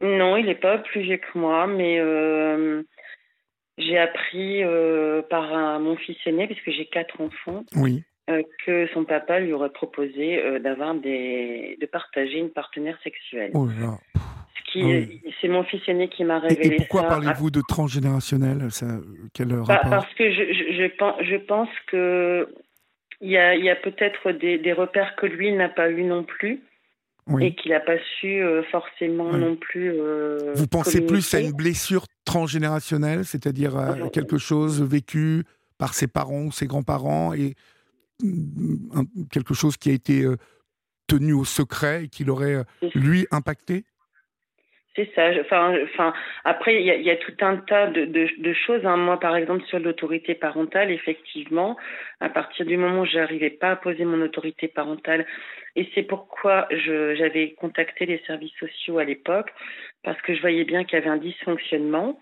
Non, 0.01 0.37
il 0.37 0.47
n'est 0.47 0.55
pas 0.55 0.79
plus 0.79 1.03
vieux 1.03 1.19
que 1.19 1.39
moi, 1.39 1.67
mais 1.67 2.01
j'ai 3.77 3.99
appris 3.99 4.63
par 5.29 5.79
mon 5.81 5.97
fils 5.97 6.17
aîné, 6.25 6.47
puisque 6.47 6.71
j'ai 6.71 6.87
quatre 6.87 7.21
enfants, 7.21 7.65
oui. 7.77 8.03
Que 8.65 8.87
son 8.95 9.05
papa 9.05 9.41
lui 9.41 9.53
aurait 9.53 9.71
proposé 9.71 10.61
d'avoir 10.61 10.95
des, 10.95 11.77
de 11.81 11.87
partager 11.87 12.39
une 12.39 12.51
partenaire 12.51 12.97
sexuelle. 13.03 13.51
Oh 13.55 13.67
là. 13.67 13.99
Ah 14.15 14.21
c'est 15.41 15.49
mon 15.49 15.65
fils 15.65 15.81
aîné 15.89 16.09
qui 16.09 16.25
m'a 16.25 16.39
révélé 16.39 16.75
et, 16.75 16.77
pourquoi 16.77 17.09
parlez-vous 17.09 17.51
de 17.51 17.61
transgénérationnel? 17.67 18.71
Ça, 18.71 18.87
quel 19.35 19.49
bah, 19.49 19.81
Parce 19.89 20.13
que 20.15 20.31
je, 20.31 20.53
je, 20.53 20.83
je, 20.83 20.97
pense, 20.97 21.17
je 21.23 21.37
pense 21.37 21.69
que 21.89 22.49
il 23.21 23.31
y 23.31 23.37
a, 23.37 23.77
peut-être 23.77 24.33
des, 24.33 24.73
repères 24.73 25.15
que 25.17 25.27
lui 25.27 25.53
n'a 25.53 25.69
pas 25.69 25.91
eu 25.91 26.05
non 26.05 26.25
plus. 26.25 26.63
Et 27.41 27.55
qu'il 27.55 27.71
n'a 27.71 27.79
pas 27.79 27.99
su 28.19 28.43
euh, 28.43 28.65
forcément 28.73 29.33
non 29.33 29.55
plus. 29.55 29.93
Euh, 29.95 30.53
Vous 30.57 30.67
pensez 30.67 31.07
plus 31.07 31.33
à 31.33 31.39
une 31.39 31.53
blessure 31.53 32.07
transgénérationnelle, 32.25 33.25
c'est-à-dire 33.25 33.77
à 33.77 34.09
quelque 34.09 34.37
chose 34.37 34.83
vécu 34.83 35.45
par 35.79 35.95
ses 35.95 36.09
parents 36.09 36.47
ou 36.47 36.51
ses 36.51 36.67
grands-parents 36.67 37.33
et 37.33 37.55
mm, 38.23 39.27
quelque 39.31 39.55
chose 39.55 39.77
qui 39.77 39.91
a 39.91 39.93
été 39.93 40.23
euh, 40.23 40.37
tenu 41.07 41.33
au 41.33 41.45
secret 41.45 42.05
et 42.05 42.09
qui 42.09 42.25
l'aurait, 42.25 42.65
lui, 42.95 43.27
impacté? 43.31 43.85
C'est 44.97 45.09
ça. 45.15 45.31
Enfin, 45.41 45.77
enfin, 45.85 46.13
après, 46.45 46.83
il 46.83 46.85
y 46.85 47.11
a, 47.11 47.17
tout 47.17 47.35
un 47.41 47.57
tas 47.57 47.87
de, 47.87 48.07
de, 48.07 48.53
choses. 48.53 48.85
Hein. 48.85 48.97
Moi, 48.97 49.21
par 49.21 49.37
exemple, 49.37 49.65
sur 49.67 49.79
l'autorité 49.79 50.35
parentale, 50.35 50.91
effectivement, 50.91 51.77
à 52.19 52.29
partir 52.29 52.67
du 52.67 52.77
moment 52.77 53.03
où 53.03 53.07
j'arrivais 53.07 53.51
pas 53.51 53.71
à 53.71 53.77
poser 53.77 54.05
mon 54.05 54.21
autorité 54.21 54.67
parentale, 54.67 55.27
et 55.77 55.89
c'est 55.95 56.03
pourquoi 56.03 56.67
j'avais 56.71 57.53
contacté 57.53 58.05
les 58.05 58.19
services 58.27 58.55
sociaux 58.59 58.99
à 58.99 59.05
l'époque, 59.05 59.53
parce 60.03 60.21
que 60.23 60.35
je 60.35 60.41
voyais 60.41 60.65
bien 60.65 60.83
qu'il 60.85 60.99
y 60.99 61.03
avait 61.03 61.11
un 61.11 61.19
dysfonctionnement. 61.19 62.21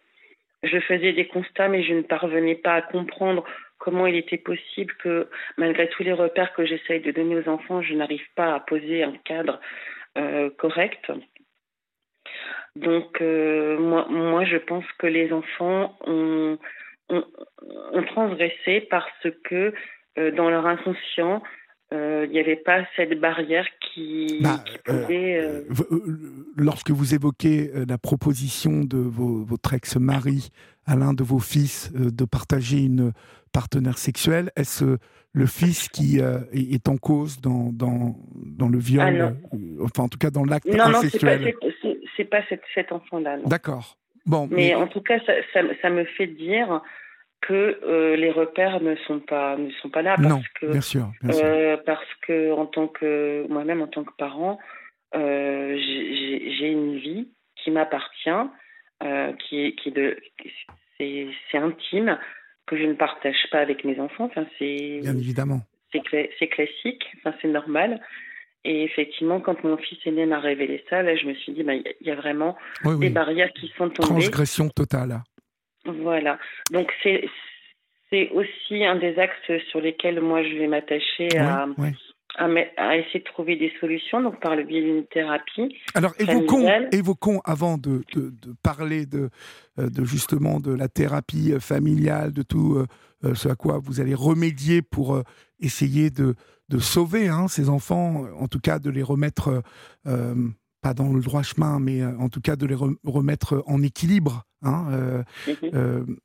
Je 0.63 0.79
faisais 0.81 1.13
des 1.15 1.27
constats, 1.27 1.69
mais 1.69 1.83
je 1.83 1.95
ne 1.95 2.03
parvenais 2.03 2.57
pas 2.57 2.75
à 2.75 2.83
comprendre 2.83 3.45
comment 3.79 4.07
il 4.07 4.17
était 4.17 4.39
possible 4.39 4.93
que, 5.03 5.29
malgré 5.57 5.89
tous 5.89 6.03
les 6.03 6.13
repères 6.13 6.53
que 6.53 6.67
j'essaye 6.67 7.01
de 7.01 7.11
donner 7.11 7.37
aux 7.37 7.49
enfants, 7.49 7.83
je 7.83 7.95
n'arrive 7.95 8.27
pas 8.35 8.55
à 8.55 8.61
poser 8.61 9.03
un 9.03 9.17
cadre 9.25 9.61
euh, 10.17 10.51
correct. 10.59 11.11
Donc, 12.77 13.21
euh, 13.21 13.79
moi, 13.79 14.07
moi, 14.09 14.45
je 14.45 14.57
pense 14.57 14.85
que 14.99 15.07
les 15.07 15.33
enfants 15.33 15.97
ont, 16.07 16.59
ont, 17.09 18.03
transgressé 18.09 18.87
parce 18.91 19.27
que 19.45 19.73
euh, 20.19 20.31
dans 20.33 20.51
leur 20.51 20.67
inconscient, 20.67 21.43
il 21.91 22.29
n'y 22.31 22.39
avait 22.39 22.57
pas 22.57 22.85
cette 22.97 23.19
barrière 23.19 23.67
qui, 23.81 24.41
bah, 24.43 24.63
pouvait. 24.85 25.43
lorsque 26.55 26.91
vous 26.91 27.15
évoquez 27.15 27.71
la 27.89 27.97
proposition 27.97 28.85
de 28.85 28.99
votre 28.99 29.73
ex-mari 29.73 30.51
à 30.89 30.97
l'un 30.97 31.13
de 31.13 31.23
vos 31.23 31.39
fils 31.39 31.93
de 31.93 32.25
partager 32.25 32.79
une 32.79 33.13
partenaire 33.53 33.99
sexuelle, 33.99 34.51
est-ce 34.57 34.99
le 35.33 35.47
fils 35.47 35.89
qui 35.89 36.19
est 36.19 36.89
en 36.89 36.97
cause 36.97 37.41
dans, 37.41 37.71
dans, 37.73 38.17
dans 38.35 38.69
le 38.69 38.79
viol, 38.79 39.21
ah 39.21 39.57
enfin 39.83 40.05
en 40.05 40.09
tout 40.09 40.19
cas 40.19 40.31
dans 40.31 40.45
l'acte 40.45 40.67
incestuel 40.67 41.55
c'est 42.19 42.25
pas 42.25 42.43
cet, 42.75 42.93
enfant-là. 42.93 43.39
D'accord. 43.47 43.97
Bon, 44.27 44.49
mais, 44.51 44.75
en 44.75 44.89
tout 44.89 45.01
cas, 45.01 45.19
ça, 45.55 45.91
me 45.91 46.05
fait 46.05 46.27
dire 46.27 46.83
que 47.41 47.79
euh, 47.85 48.17
les 48.17 48.31
repères 48.31 48.81
ne 48.81 48.97
sont 49.07 49.21
pas 49.21 49.57
ne 49.57 49.71
sont 49.81 49.89
pas 49.89 50.03
là 50.03 50.17
parce 50.17 50.29
non, 50.29 50.43
que 50.61 50.67
bien 50.67 50.81
sûr, 50.81 51.13
euh, 51.25 51.77
parce 51.87 52.13
que 52.27 52.53
en 52.53 52.67
tant 52.67 52.89
que 52.89 53.47
moi-même 53.49 53.81
en 53.81 53.87
tant 53.87 54.03
que 54.03 54.13
parent, 54.19 54.59
euh, 55.15 55.77
j'ai 55.79 56.69
une 56.69 56.97
vie 56.97 57.29
qui 57.55 57.71
m'appartient, 57.71 58.51
qui 59.01 59.61
est 59.61 59.73
qui 59.77 59.91
de 59.91 60.17
c'est 60.99 61.59
intime 61.59 62.19
que 62.67 62.77
je 62.77 62.85
ne 62.85 62.95
partage 62.95 63.47
pas 63.51 63.59
avec 63.59 63.85
mes 63.85 63.99
enfants. 63.99 64.25
Enfin, 64.25 64.47
c'est 64.59 65.01
bien 65.03 65.17
évidemment. 65.17 65.61
C'est 65.93 66.49
classique. 66.49 67.05
Enfin, 67.19 67.35
c'est 67.41 67.49
normal. 67.49 68.01
Et 68.65 68.85
effectivement, 68.85 69.41
quand 69.41 69.65
mon 69.65 69.77
fils 69.77 69.99
aîné 70.05 70.27
m'a 70.27 70.41
révélé 70.41 70.85
ça, 70.91 71.03
là, 71.03 71.17
je 71.17 71.27
me 71.27 71.35
suis 71.35 71.53
dit, 71.53 71.63
bah, 71.63 71.75
il 71.75 71.83
bah, 71.85 71.91
y, 72.03 72.11
a 72.11 72.17
vraiment 72.17 72.57
des 72.85 73.09
barrières 73.09 73.53
qui 73.55 73.69
sont 73.79 73.89
tombées. 73.89 74.21
Transgression 74.21 74.69
totale. 74.69 75.23
Voilà. 75.87 76.39
Donc, 76.73 76.93
c'est, 77.03 77.25
c'est 78.11 78.29
aussi 78.31 78.85
un 78.85 78.97
des 78.97 79.19
axes 79.19 79.53
sur 79.71 79.81
lesquels 79.81 80.21
moi, 80.21 80.43
je 80.43 80.55
vais 80.57 80.67
m'attacher 80.67 81.29
à, 81.39 81.67
à, 82.39 82.97
essayer 82.97 83.21
de 83.21 83.25
trouver 83.25 83.57
des 83.57 83.73
solutions, 83.81 84.23
donc 84.23 84.41
par 84.41 84.57
le 84.57 84.65
biais 84.65 84.83
d'une 84.83 85.05
thérapie. 85.07 85.77
Alors, 85.95 86.15
évoquons, 86.19 86.67
évoquons 86.93 87.41
avant 87.45 87.79
de, 87.79 88.03
de, 88.15 88.33
parler 88.63 89.07
de, 89.07 89.31
euh, 89.79 89.91
de, 89.91 90.05
justement 90.05 90.61
de 90.61 90.73
la 90.73 90.89
thérapie 90.89 91.53
euh, 91.53 91.61
familiale, 91.61 92.33
de 92.33 92.43
tout 92.43 92.77
euh, 93.25 93.35
ce 93.35 93.49
à 93.49 93.55
quoi 93.55 93.79
vous 93.83 94.01
allez 94.01 94.15
remédier 94.15 94.83
pour 94.83 95.23
essayer 95.61 96.11
de 96.11 96.35
sauver 96.79 97.29
hein, 97.29 97.49
ces 97.49 97.69
enfants, 97.69 98.27
en 98.39 98.49
tout 98.49 98.61
cas 98.61 98.79
de 98.79 98.91
les 98.91 99.03
remettre, 99.03 99.49
euh, 99.49 99.61
euh, 100.07 100.49
pas 100.81 100.95
dans 100.95 101.13
le 101.13 101.21
droit 101.21 101.43
chemin, 101.43 101.81
mais 101.81 102.03
euh, 102.03 102.17
en 102.19 102.29
tout 102.29 102.41
cas 102.41 102.57
de 102.57 102.67
les 102.67 102.77
remettre 103.05 103.63
en 103.67 103.83
équilibre. 103.83 104.45
Hein, 104.63 105.23
mhm. 105.47 106.19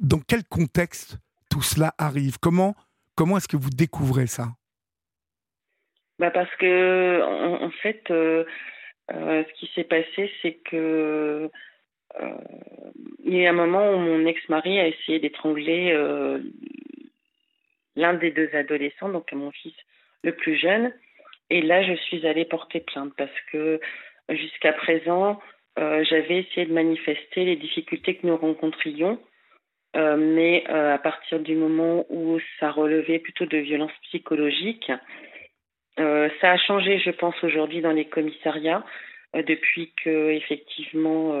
dans 0.00 0.20
quel 0.26 0.44
contexte 0.44 1.18
tout 1.50 1.60
cela 1.60 1.94
arrive? 1.98 2.38
Comment, 2.40 2.74
comment 3.16 3.36
est-ce 3.36 3.48
que 3.48 3.58
vous 3.58 3.68
découvrez 3.68 4.26
ça? 4.26 4.54
Bah 6.20 6.30
Parce 6.30 6.54
que, 6.56 7.22
en, 7.22 7.70
fait, 7.82 8.02
ce 8.08 9.52
qui 9.54 9.70
s'est 9.74 9.84
passé, 9.84 10.30
c'est 10.42 10.58
que 10.64 11.50
il 13.24 13.36
y 13.36 13.46
a 13.46 13.50
un 13.50 13.54
moment 13.54 13.92
où 13.92 13.98
mon 13.98 14.26
ex-mari 14.26 14.78
a 14.78 14.86
essayé 14.86 15.18
d'étrangler 15.18 15.96
l'un 17.96 18.14
des 18.14 18.30
deux 18.30 18.50
adolescents, 18.52 19.08
donc 19.08 19.32
mon 19.32 19.50
fils 19.50 19.74
le 20.22 20.32
plus 20.32 20.56
jeune. 20.56 20.92
Et 21.50 21.62
là, 21.62 21.82
je 21.82 21.94
suis 21.94 22.26
allée 22.26 22.44
porter 22.44 22.80
plainte 22.80 23.12
parce 23.16 23.40
que 23.50 23.80
jusqu'à 24.28 24.72
présent, 24.72 25.40
euh, 25.78 26.04
j'avais 26.04 26.40
essayé 26.40 26.66
de 26.66 26.72
manifester 26.72 27.44
les 27.44 27.56
difficultés 27.56 28.16
que 28.16 28.26
nous 28.26 28.36
rencontrions. 28.36 29.18
Euh, 29.96 30.16
mais 30.16 30.62
euh, 30.68 30.94
à 30.94 30.98
partir 30.98 31.40
du 31.40 31.56
moment 31.56 32.06
où 32.10 32.38
ça 32.60 32.70
relevait 32.70 33.18
plutôt 33.18 33.46
de 33.46 33.58
violences 33.58 33.96
psychologiques, 34.04 34.92
ça 35.96 36.52
a 36.52 36.56
changé, 36.56 36.98
je 36.98 37.10
pense, 37.10 37.34
aujourd'hui 37.42 37.80
dans 37.80 37.92
les 37.92 38.06
commissariats, 38.06 38.84
depuis 39.34 39.92
que 40.02 40.30
effectivement, 40.30 41.34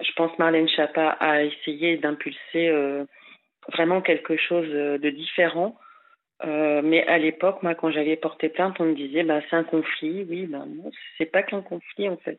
je 0.00 0.12
pense 0.14 0.38
Marlène 0.38 0.68
Chapa 0.68 1.16
a 1.20 1.42
essayé 1.42 1.96
d'impulser 1.96 2.72
vraiment 3.72 4.00
quelque 4.00 4.36
chose 4.36 4.68
de 4.68 5.10
différent. 5.10 5.76
Euh, 6.44 6.82
mais 6.84 7.06
à 7.06 7.18
l'époque, 7.18 7.62
moi, 7.62 7.74
quand 7.74 7.90
j'avais 7.90 8.16
porté 8.16 8.48
plainte, 8.48 8.76
on 8.78 8.84
me 8.84 8.94
disait, 8.94 9.22
bah, 9.22 9.40
c'est 9.48 9.56
un 9.56 9.64
conflit. 9.64 10.26
Oui, 10.28 10.46
ben 10.46 10.66
non, 10.66 10.90
c'est 11.16 11.30
pas 11.30 11.42
qu'un 11.42 11.62
conflit 11.62 12.08
en 12.08 12.18
fait. 12.18 12.38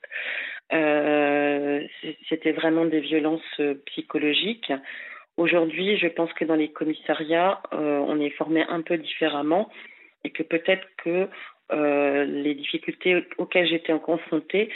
Euh, 0.73 1.81
c'était 2.29 2.51
vraiment 2.51 2.85
des 2.85 2.99
violences 2.99 3.41
euh, 3.59 3.75
psychologiques. 3.87 4.71
Aujourd'hui, 5.37 5.97
je 5.97 6.07
pense 6.07 6.31
que 6.33 6.45
dans 6.45 6.55
les 6.55 6.69
commissariats, 6.71 7.61
on 7.71 8.19
est 8.19 8.31
formé 8.31 8.63
un 8.69 8.81
peu 8.81 8.97
différemment 8.97 9.69
et 10.27 10.31
que 10.31 10.43
peut-être 10.43 10.85
que 10.97 11.27
les 11.69 12.53
difficultés 12.55 13.25
auxquelles 13.37 13.67
j'étais 13.67 13.97
confrontée 13.99 14.69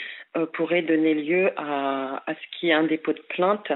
pourraient 0.52 0.82
donner 0.82 1.14
lieu 1.14 1.50
à, 1.56 2.22
à 2.26 2.34
ce 2.34 2.40
qu'il 2.58 2.68
y 2.68 2.72
ait 2.72 2.74
un 2.74 2.84
dépôt 2.84 3.12
de 3.12 3.22
plainte 3.30 3.72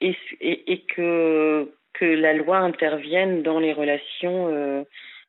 et, 0.00 0.16
et, 0.40 0.80
que, 0.86 1.70
que 1.92 2.04
la 2.04 2.32
loi 2.32 2.58
intervienne 2.58 3.42
dans 3.42 3.58
les 3.58 3.72
relations 3.72 4.86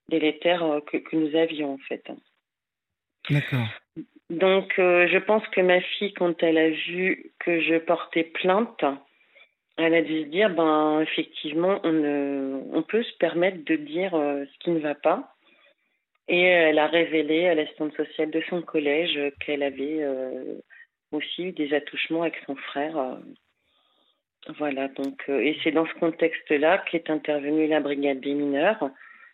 délétères 0.08 0.80
que, 0.88 0.98
que, 0.98 1.16
nous 1.16 1.36
avions 1.36 1.74
en 1.74 1.78
fait. 1.78 2.04
D'accord. 3.30 3.68
Donc, 4.30 4.74
je 4.78 5.18
pense 5.18 5.46
que 5.50 5.62
ma 5.62 5.82
fille, 5.82 6.14
quand 6.14 6.42
elle 6.42 6.58
a 6.58 6.70
vu 6.70 7.32
que 7.40 7.60
je 7.60 7.78
portais 7.78 8.24
plainte, 8.24 8.84
elle 9.78 9.94
a 9.94 10.02
dû 10.02 10.24
se 10.24 10.28
dire, 10.28 10.50
ben 10.50 11.02
effectivement, 11.02 11.80
on, 11.84 12.64
on 12.74 12.82
peut 12.84 13.04
se 13.04 13.18
permettre 13.18 13.64
de 13.66 13.76
dire 13.76 14.16
euh, 14.16 14.46
ce 14.46 14.60
qui 14.60 14.70
ne 14.72 14.80
va 14.80 14.96
pas. 14.96 15.35
Et 16.28 16.42
elle 16.42 16.80
a 16.80 16.88
révélé 16.88 17.48
à 17.48 17.56
l'assistante 17.56 17.96
sociale 17.96 18.32
de 18.32 18.42
son 18.50 18.62
collège 18.62 19.20
qu'elle 19.40 19.62
avait 19.62 20.02
euh, 20.02 20.56
aussi 21.12 21.44
eu 21.44 21.52
des 21.52 21.74
attouchements 21.74 22.24
avec 22.24 22.36
son 22.48 22.56
frère. 22.56 23.20
Voilà, 24.60 24.88
donc, 24.90 25.24
euh, 25.28 25.40
et 25.40 25.58
c'est 25.64 25.72
dans 25.72 25.86
ce 25.88 25.94
contexte-là 26.00 26.84
qu'est 26.90 27.10
intervenue 27.10 27.68
la 27.68 27.80
brigade 27.80 28.20
des 28.22 28.34
mineurs 28.34 28.90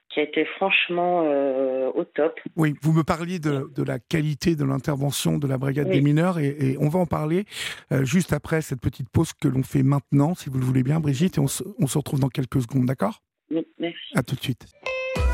qui 0.10 0.20
a 0.20 0.24
été 0.24 0.46
franchement 0.46 1.24
euh, 1.26 1.90
au 1.94 2.04
top. 2.04 2.40
Oui, 2.56 2.74
vous 2.82 2.92
me 2.92 3.04
parliez 3.04 3.40
de, 3.40 3.70
de 3.74 3.84
la 3.84 4.00
qualité 4.00 4.56
de 4.56 4.66
l'intervention 4.66 5.38
de 5.38 5.48
la 5.48 5.58
brigade 5.58 5.90
des 5.90 6.02
mineurs 6.02 6.38
et, 6.40 6.76
on 6.80 6.90
va 6.90 7.00
en 7.00 7.06
parler 7.06 7.46
euh, 7.92 8.04
juste 8.04 8.34
après 8.34 8.62
cette 8.62 8.82
petite 8.82 9.10
pause 9.10 9.32
que 9.34 9.48
l'on 9.48 9.64
fait 9.64 9.84
maintenant, 9.84 10.34
si 10.34 10.50
vous 10.50 10.60
le 10.60 10.66
voulez 10.66 10.84
bien, 10.84 11.00
Brigitte, 11.00 11.38
et 11.38 11.42
on 11.42 11.48
se, 11.48 11.64
on 11.80 11.88
se 11.88 11.98
retrouve 11.98 12.20
dans 12.20 12.30
quelques 12.30 12.62
secondes, 12.62 12.86
d'accord? 12.86 13.22
Oui, 13.50 13.66
merci. 13.80 14.12
À 14.16 14.24
tout 14.24 14.36
de 14.36 14.42
suite. 14.42 14.66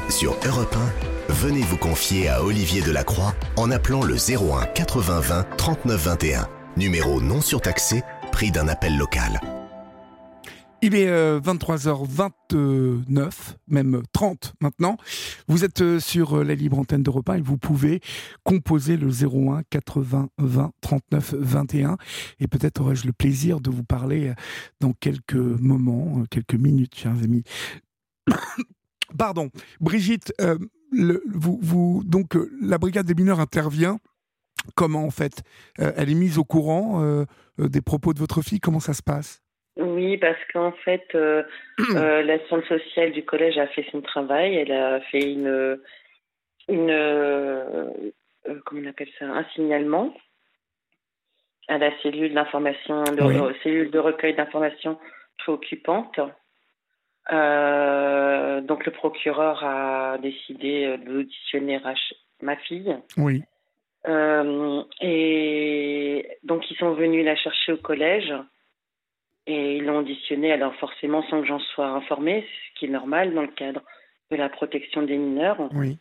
Sur 0.10 0.38
Europe 0.46 0.74
1, 1.30 1.34
venez 1.34 1.62
vous 1.62 1.76
confier 1.76 2.30
à 2.30 2.42
Olivier 2.42 2.82
Delacroix 2.82 3.36
en 3.58 3.70
appelant 3.72 4.04
le 4.04 4.16
01 4.16 4.66
80 4.68 5.20
20 5.20 5.44
39 5.58 6.02
21. 6.02 6.48
Numéro 6.78 7.22
non 7.22 7.42
surtaxé, 7.42 8.04
prix 8.32 8.50
d'un 8.50 8.70
appel 8.70 8.98
local. 8.98 9.42
Il 10.82 10.96
est 10.96 11.10
23h29, 11.10 12.32
euh, 12.54 13.02
même 13.68 14.02
30 14.14 14.54
maintenant. 14.62 14.96
Vous 15.50 15.66
êtes 15.66 15.82
euh, 15.82 16.00
sur 16.00 16.38
euh, 16.38 16.44
la 16.44 16.56
libre 16.56 16.80
antenne 16.80 17.04
de 17.04 17.10
repas 17.10 17.38
et 17.38 17.42
vous 17.42 17.58
pouvez 17.58 18.00
composer 18.44 18.96
le 18.96 19.10
01 19.10 19.64
80 19.70 20.30
20 20.38 20.72
39 20.80 21.34
21. 21.38 21.98
Et 22.40 22.48
peut-être 22.48 22.80
aurai-je 22.80 23.08
le 23.08 23.14
plaisir 23.14 23.60
de 23.60 23.70
vous 23.70 23.84
parler 23.84 24.32
dans 24.80 24.94
quelques 24.94 25.34
moments, 25.34 26.24
quelques 26.30 26.56
minutes, 26.56 26.96
chers 26.96 27.12
amis. 27.12 27.44
Pardon. 29.18 29.50
Brigitte, 29.80 30.34
vous, 30.92 31.60
vous, 31.62 32.02
donc, 32.06 32.38
la 32.62 32.78
brigade 32.78 33.06
des 33.06 33.16
mineurs 33.16 33.40
intervient. 33.40 34.00
Comment 34.76 35.06
en 35.06 35.12
fait 35.12 35.44
Elle 35.78 36.10
est 36.10 36.16
mise 36.16 36.38
au 36.38 36.44
courant 36.44 37.26
des 37.58 37.82
propos 37.82 38.14
de 38.14 38.20
votre 38.20 38.42
fille? 38.42 38.60
Comment 38.60 38.80
ça 38.80 38.94
se 38.94 39.04
passe? 39.04 39.42
Oui, 39.78 40.18
parce 40.18 40.40
qu'en 40.52 40.72
fait, 40.72 41.08
euh, 41.14 41.44
euh, 41.96 42.24
l'assistante 42.24 42.66
sociale 42.66 43.12
du 43.12 43.24
collège 43.24 43.58
a 43.58 43.68
fait 43.68 43.86
son 43.92 44.02
travail. 44.02 44.56
Elle 44.56 44.72
a 44.72 45.00
fait 45.02 45.32
une, 45.34 45.80
une 46.68 46.90
euh, 46.90 47.90
comment 48.66 48.82
on 48.84 48.90
appelle 48.90 49.10
ça, 49.20 49.26
un 49.26 49.46
signalement 49.54 50.14
à 51.68 51.78
la 51.78 51.92
cellule 52.02 52.34
d'information, 52.34 53.04
de, 53.04 53.54
cellule 53.62 53.92
de 53.92 54.00
recueil 54.00 54.36
d'informations 54.36 54.98
préoccupantes. 55.38 56.20
Donc 57.30 58.86
le 58.86 58.92
procureur 58.92 59.64
a 59.64 60.18
décidé 60.20 60.98
d'auditionner 61.06 61.80
ma 62.42 62.56
fille. 62.58 62.96
Oui. 63.18 63.44
et 65.02 66.28
donc 66.44 66.70
ils 66.72 66.78
sont 66.78 66.94
venus 66.94 67.26
la 67.26 67.36
chercher 67.36 67.74
au 67.74 67.78
collège. 67.78 68.34
Et 69.50 69.78
ils 69.78 69.86
l'ont 69.86 70.00
auditionné, 70.00 70.52
alors 70.52 70.76
forcément 70.76 71.24
sans 71.30 71.40
que 71.40 71.48
j'en 71.48 71.60
sois 71.60 71.88
informée, 71.88 72.46
ce 72.68 72.80
qui 72.80 72.86
est 72.86 72.90
normal 72.90 73.34
dans 73.34 73.44
le 73.44 73.48
cadre 73.48 73.82
de 74.30 74.36
la 74.36 74.50
protection 74.50 75.04
des 75.04 75.16
mineurs. 75.18 75.70
Oui. 75.74 75.98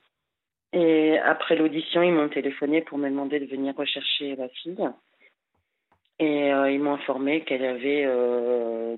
Et 0.73 1.19
après 1.19 1.57
l'audition, 1.57 2.03
ils 2.03 2.13
m'ont 2.13 2.29
téléphoné 2.29 2.83
pour 2.83 2.99
me 2.99 3.09
demander 3.09 3.41
de 3.41 3.47
venir 3.47 3.75
rechercher 3.77 4.37
la 4.37 4.49
fille. 4.49 4.89
Et 6.19 6.53
euh, 6.53 6.71
ils 6.71 6.81
m'ont 6.81 6.95
informé 6.95 7.43
qu'elle 7.43 7.65
avait 7.65 8.05
euh, 8.05 8.97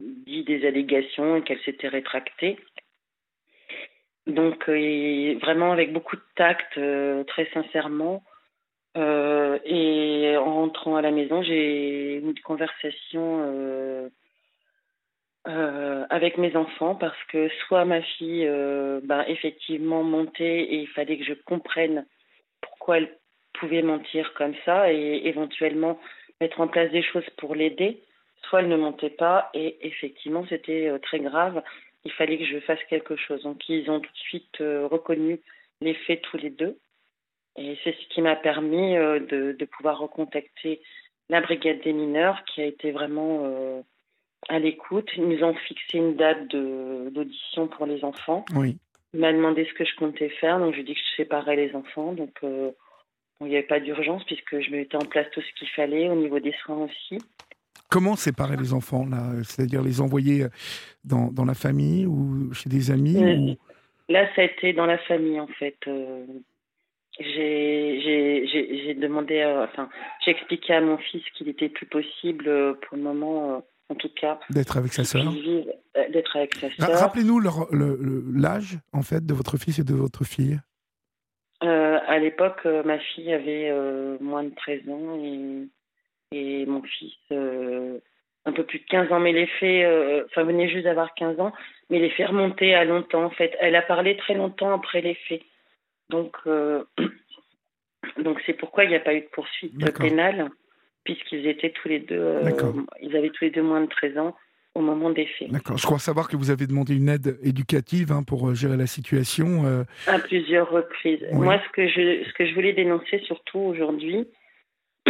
dit 0.00 0.44
des 0.44 0.66
allégations 0.66 1.36
et 1.36 1.42
qu'elle 1.42 1.60
s'était 1.60 1.88
rétractée. 1.88 2.58
Donc, 4.26 4.68
euh, 4.68 5.38
vraiment 5.40 5.72
avec 5.72 5.92
beaucoup 5.92 6.16
de 6.16 6.22
tact, 6.36 6.78
très 7.26 7.48
sincèrement, 7.52 8.22
euh, 8.96 9.58
et 9.64 10.36
en 10.36 10.54
rentrant 10.54 10.96
à 10.96 11.02
la 11.02 11.10
maison, 11.10 11.42
j'ai 11.42 12.16
eu 12.16 12.20
une 12.20 12.38
conversation 12.40 13.42
euh, 13.44 14.08
euh, 15.46 16.04
avec 16.10 16.38
mes 16.38 16.56
enfants 16.56 16.96
parce 16.96 17.22
que 17.28 17.48
soit 17.66 17.84
ma 17.84 18.02
fille, 18.02 18.46
ben, 19.04 19.24
effectivement, 19.28 20.02
montait 20.02 20.62
et 20.62 20.80
il 20.80 20.88
fallait 20.88 21.18
que 21.18 21.24
je 21.24 21.34
comprenne 21.34 22.06
pourquoi 22.60 22.98
elle 22.98 23.16
pouvait 23.54 23.82
mentir 23.82 24.32
comme 24.34 24.54
ça 24.64 24.92
et 24.92 25.22
éventuellement 25.24 25.98
mettre 26.40 26.60
en 26.60 26.68
place 26.68 26.90
des 26.90 27.02
choses 27.02 27.28
pour 27.36 27.54
l'aider, 27.54 28.02
soit 28.42 28.60
elle 28.60 28.68
ne 28.68 28.76
montait 28.76 29.10
pas 29.10 29.50
et 29.54 29.78
effectivement 29.86 30.44
c'était 30.48 30.90
très 31.02 31.20
grave. 31.20 31.62
Il 32.04 32.12
fallait 32.12 32.38
que 32.38 32.46
je 32.46 32.60
fasse 32.60 32.82
quelque 32.88 33.16
chose. 33.16 33.42
Donc 33.42 33.68
ils 33.68 33.90
ont 33.90 34.00
tout 34.00 34.12
de 34.12 34.18
suite 34.18 34.56
reconnu 34.58 35.40
les 35.80 35.94
faits 35.94 36.22
tous 36.22 36.36
les 36.36 36.50
deux. 36.50 36.78
Et 37.56 37.76
c'est 37.82 37.92
ce 37.92 38.08
qui 38.14 38.22
m'a 38.22 38.36
permis 38.36 38.96
euh, 38.96 39.18
de, 39.20 39.52
de, 39.52 39.64
pouvoir 39.64 39.98
recontacter 39.98 40.80
la 41.28 41.40
brigade 41.40 41.80
des 41.82 41.92
mineurs 41.92 42.42
qui 42.44 42.60
a 42.60 42.66
été 42.66 42.92
vraiment 42.92 43.42
euh, 43.44 43.82
à 44.48 44.58
l'écoute. 44.58 45.08
Ils 45.16 45.28
nous 45.28 45.42
ont 45.44 45.54
fixé 45.54 45.98
une 45.98 46.16
date 46.16 46.48
d'audition 46.48 47.68
pour 47.68 47.86
les 47.86 48.04
enfants. 48.04 48.44
Oui. 48.54 48.76
Il 49.12 49.20
m'a 49.20 49.32
demandé 49.32 49.64
ce 49.64 49.74
que 49.74 49.84
je 49.84 49.96
comptais 49.96 50.28
faire, 50.28 50.60
donc 50.60 50.70
je 50.70 50.76
lui 50.76 50.82
ai 50.82 50.84
dit 50.84 50.94
que 50.94 51.00
je 51.00 51.16
séparais 51.16 51.56
les 51.56 51.74
enfants. 51.74 52.12
Donc 52.12 52.38
euh, 52.44 52.70
il 53.40 53.48
n'y 53.48 53.56
avait 53.56 53.66
pas 53.66 53.80
d'urgence 53.80 54.22
puisque 54.24 54.60
je 54.60 54.70
mettais 54.70 54.96
en 54.96 55.06
place 55.06 55.26
tout 55.32 55.40
ce 55.40 55.52
qu'il 55.58 55.68
fallait 55.70 56.08
au 56.08 56.14
niveau 56.14 56.38
des 56.38 56.54
soins 56.64 56.84
aussi. 56.84 57.18
Comment 57.90 58.16
séparer 58.16 58.56
les 58.56 58.72
enfants 58.72 59.06
là? 59.06 59.32
C'est-à-dire 59.42 59.82
les 59.82 60.00
envoyer 60.00 60.46
dans, 61.04 61.32
dans, 61.32 61.44
la 61.44 61.54
famille 61.54 62.06
ou 62.06 62.52
chez 62.52 62.68
des 62.68 62.90
amis 62.90 63.58
Là, 64.08 64.26
ça 64.34 64.42
a 64.42 64.44
été 64.44 64.72
dans 64.72 64.86
la 64.86 64.98
famille 64.98 65.38
en 65.40 65.46
fait 65.46 65.76
j'ai 67.20 68.94
demandé, 68.94 69.44
enfin, 69.44 69.88
j'ai 70.24 70.30
expliqué 70.32 70.74
à 70.74 70.80
mon 70.80 70.98
fils 70.98 71.22
qu'il 71.36 71.48
était 71.48 71.68
plus 71.68 71.86
possible 71.86 72.48
euh, 72.48 72.74
pour 72.74 72.96
le 72.96 73.02
moment, 73.02 73.56
euh, 73.56 73.58
en 73.88 73.94
tout 73.94 74.10
cas, 74.20 74.38
d'être 74.50 74.76
avec 74.76 74.92
sa 74.92 75.04
sœur. 75.04 75.32
Euh, 75.32 76.08
d'être 76.10 76.36
avec 76.36 76.54
sa 76.54 76.70
sœur. 76.70 76.98
Rappelez-nous 76.98 77.40
l'âge 78.34 78.78
en 78.92 79.02
fait 79.02 79.24
de 79.24 79.34
votre 79.34 79.58
fils 79.58 79.78
et 79.78 79.84
de 79.84 79.94
votre 79.94 80.24
fille. 80.24 80.58
à 81.60 82.18
l'époque, 82.18 82.64
ma 82.84 82.98
fille 82.98 83.32
avait 83.32 83.72
moins 84.20 84.44
de 84.44 84.54
13 84.54 84.88
ans 84.88 85.16
et, 85.22 85.68
et 86.32 86.66
mon 86.66 86.82
fils 86.82 87.14
un 88.46 88.52
peu 88.52 88.64
plus 88.64 88.78
de 88.78 88.84
15 88.84 89.12
ans, 89.12 89.20
mais 89.20 89.32
les 89.32 89.46
faits, 89.46 90.24
enfin, 90.26 90.44
venait 90.44 90.68
juste 90.68 90.84
d'avoir 90.84 91.14
15 91.14 91.40
ans, 91.40 91.52
mais 91.90 91.98
les 91.98 92.10
faits 92.10 92.28
remontaient 92.28 92.74
à 92.74 92.84
longtemps 92.84 93.24
en 93.24 93.30
fait. 93.30 93.54
Elle 93.60 93.76
a 93.76 93.82
parlé 93.82 94.16
très 94.16 94.34
longtemps 94.34 94.72
après 94.72 95.02
les 95.02 95.14
faits. 95.28 95.42
Donc, 96.10 96.36
euh, 96.46 96.84
donc 98.22 98.40
c'est 98.44 98.52
pourquoi 98.52 98.84
il 98.84 98.90
n'y 98.90 98.96
a 98.96 99.00
pas 99.00 99.14
eu 99.14 99.20
de 99.20 99.28
poursuite 99.32 99.72
pénale, 99.96 100.50
puisqu'ils 101.04 101.46
étaient 101.46 101.70
tous 101.70 101.88
les 101.88 102.00
deux, 102.00 102.18
euh, 102.18 102.50
ils 103.00 103.16
avaient 103.16 103.30
tous 103.30 103.44
les 103.44 103.50
deux 103.50 103.62
moins 103.62 103.80
de 103.80 103.88
13 103.88 104.18
ans 104.18 104.36
au 104.74 104.80
moment 104.80 105.10
des 105.10 105.26
faits. 105.26 105.50
D'accord. 105.50 105.78
Je 105.78 105.86
crois 105.86 105.98
savoir 105.98 106.28
que 106.28 106.36
vous 106.36 106.50
avez 106.50 106.66
demandé 106.66 106.94
une 106.96 107.08
aide 107.08 107.38
éducative 107.42 108.12
hein, 108.12 108.22
pour 108.22 108.48
euh, 108.48 108.54
gérer 108.54 108.76
la 108.76 108.86
situation. 108.86 109.84
À 110.06 110.18
plusieurs 110.18 110.70
reprises. 110.70 111.24
Moi, 111.32 111.60
ce 111.66 111.72
que 111.72 111.88
je, 111.88 112.24
ce 112.28 112.32
que 112.34 112.46
je 112.46 112.54
voulais 112.54 112.72
dénoncer 112.72 113.20
surtout 113.24 113.58
aujourd'hui, 113.58 114.28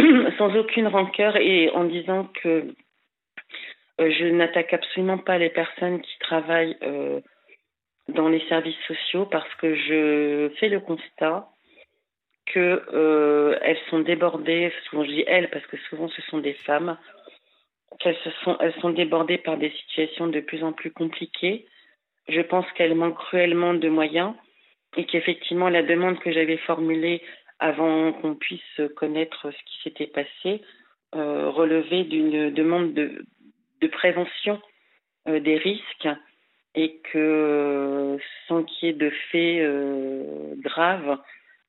sans 0.37 0.55
aucune 0.55 0.87
rancœur 0.87 1.35
et 1.37 1.69
en 1.71 1.83
disant 1.85 2.27
que 2.41 2.73
je 3.99 4.25
n'attaque 4.25 4.73
absolument 4.73 5.17
pas 5.17 5.37
les 5.37 5.49
personnes 5.49 6.01
qui 6.01 6.17
travaillent 6.19 6.77
dans 8.07 8.29
les 8.29 8.41
services 8.47 8.79
sociaux 8.87 9.25
parce 9.25 9.53
que 9.55 9.75
je 9.75 10.51
fais 10.59 10.69
le 10.69 10.79
constat 10.79 11.47
que 12.47 12.83
euh, 12.93 13.57
elles 13.61 13.79
sont 13.89 13.99
débordées, 13.99 14.71
souvent 14.89 15.03
je 15.03 15.11
dis 15.11 15.23
elles 15.27 15.49
parce 15.49 15.65
que 15.67 15.77
souvent 15.89 16.09
ce 16.09 16.21
sont 16.23 16.39
des 16.39 16.53
femmes, 16.53 16.97
qu'elles 17.99 18.17
sont, 18.43 18.57
elles 18.59 18.73
sont 18.81 18.89
débordées 18.89 19.37
par 19.37 19.57
des 19.57 19.71
situations 19.71 20.27
de 20.27 20.39
plus 20.39 20.63
en 20.63 20.73
plus 20.73 20.91
compliquées. 20.91 21.65
Je 22.27 22.41
pense 22.41 22.65
qu'elles 22.73 22.95
manquent 22.95 23.17
cruellement 23.17 23.73
de 23.73 23.89
moyens 23.89 24.33
et 24.97 25.05
qu'effectivement 25.05 25.69
la 25.69 25.83
demande 25.83 26.19
que 26.19 26.31
j'avais 26.31 26.57
formulée 26.57 27.21
avant 27.61 28.11
qu'on 28.11 28.33
puisse 28.35 28.81
connaître 28.97 29.51
ce 29.51 29.63
qui 29.65 29.81
s'était 29.83 30.07
passé 30.07 30.61
euh, 31.15 32.03
d'une 32.03 32.49
demande 32.49 32.93
de, 32.93 33.87
prévention 33.87 34.59
euh, 35.27 35.39
des 35.39 35.57
risques 35.57 36.09
et 36.73 36.99
que 37.11 38.17
sans 38.47 38.63
qu'il 38.63 38.87
y 38.87 38.91
ait 38.91 38.95
de 38.95 39.11
faits 39.31 39.61
euh, 39.61 40.55
graves, 40.57 41.19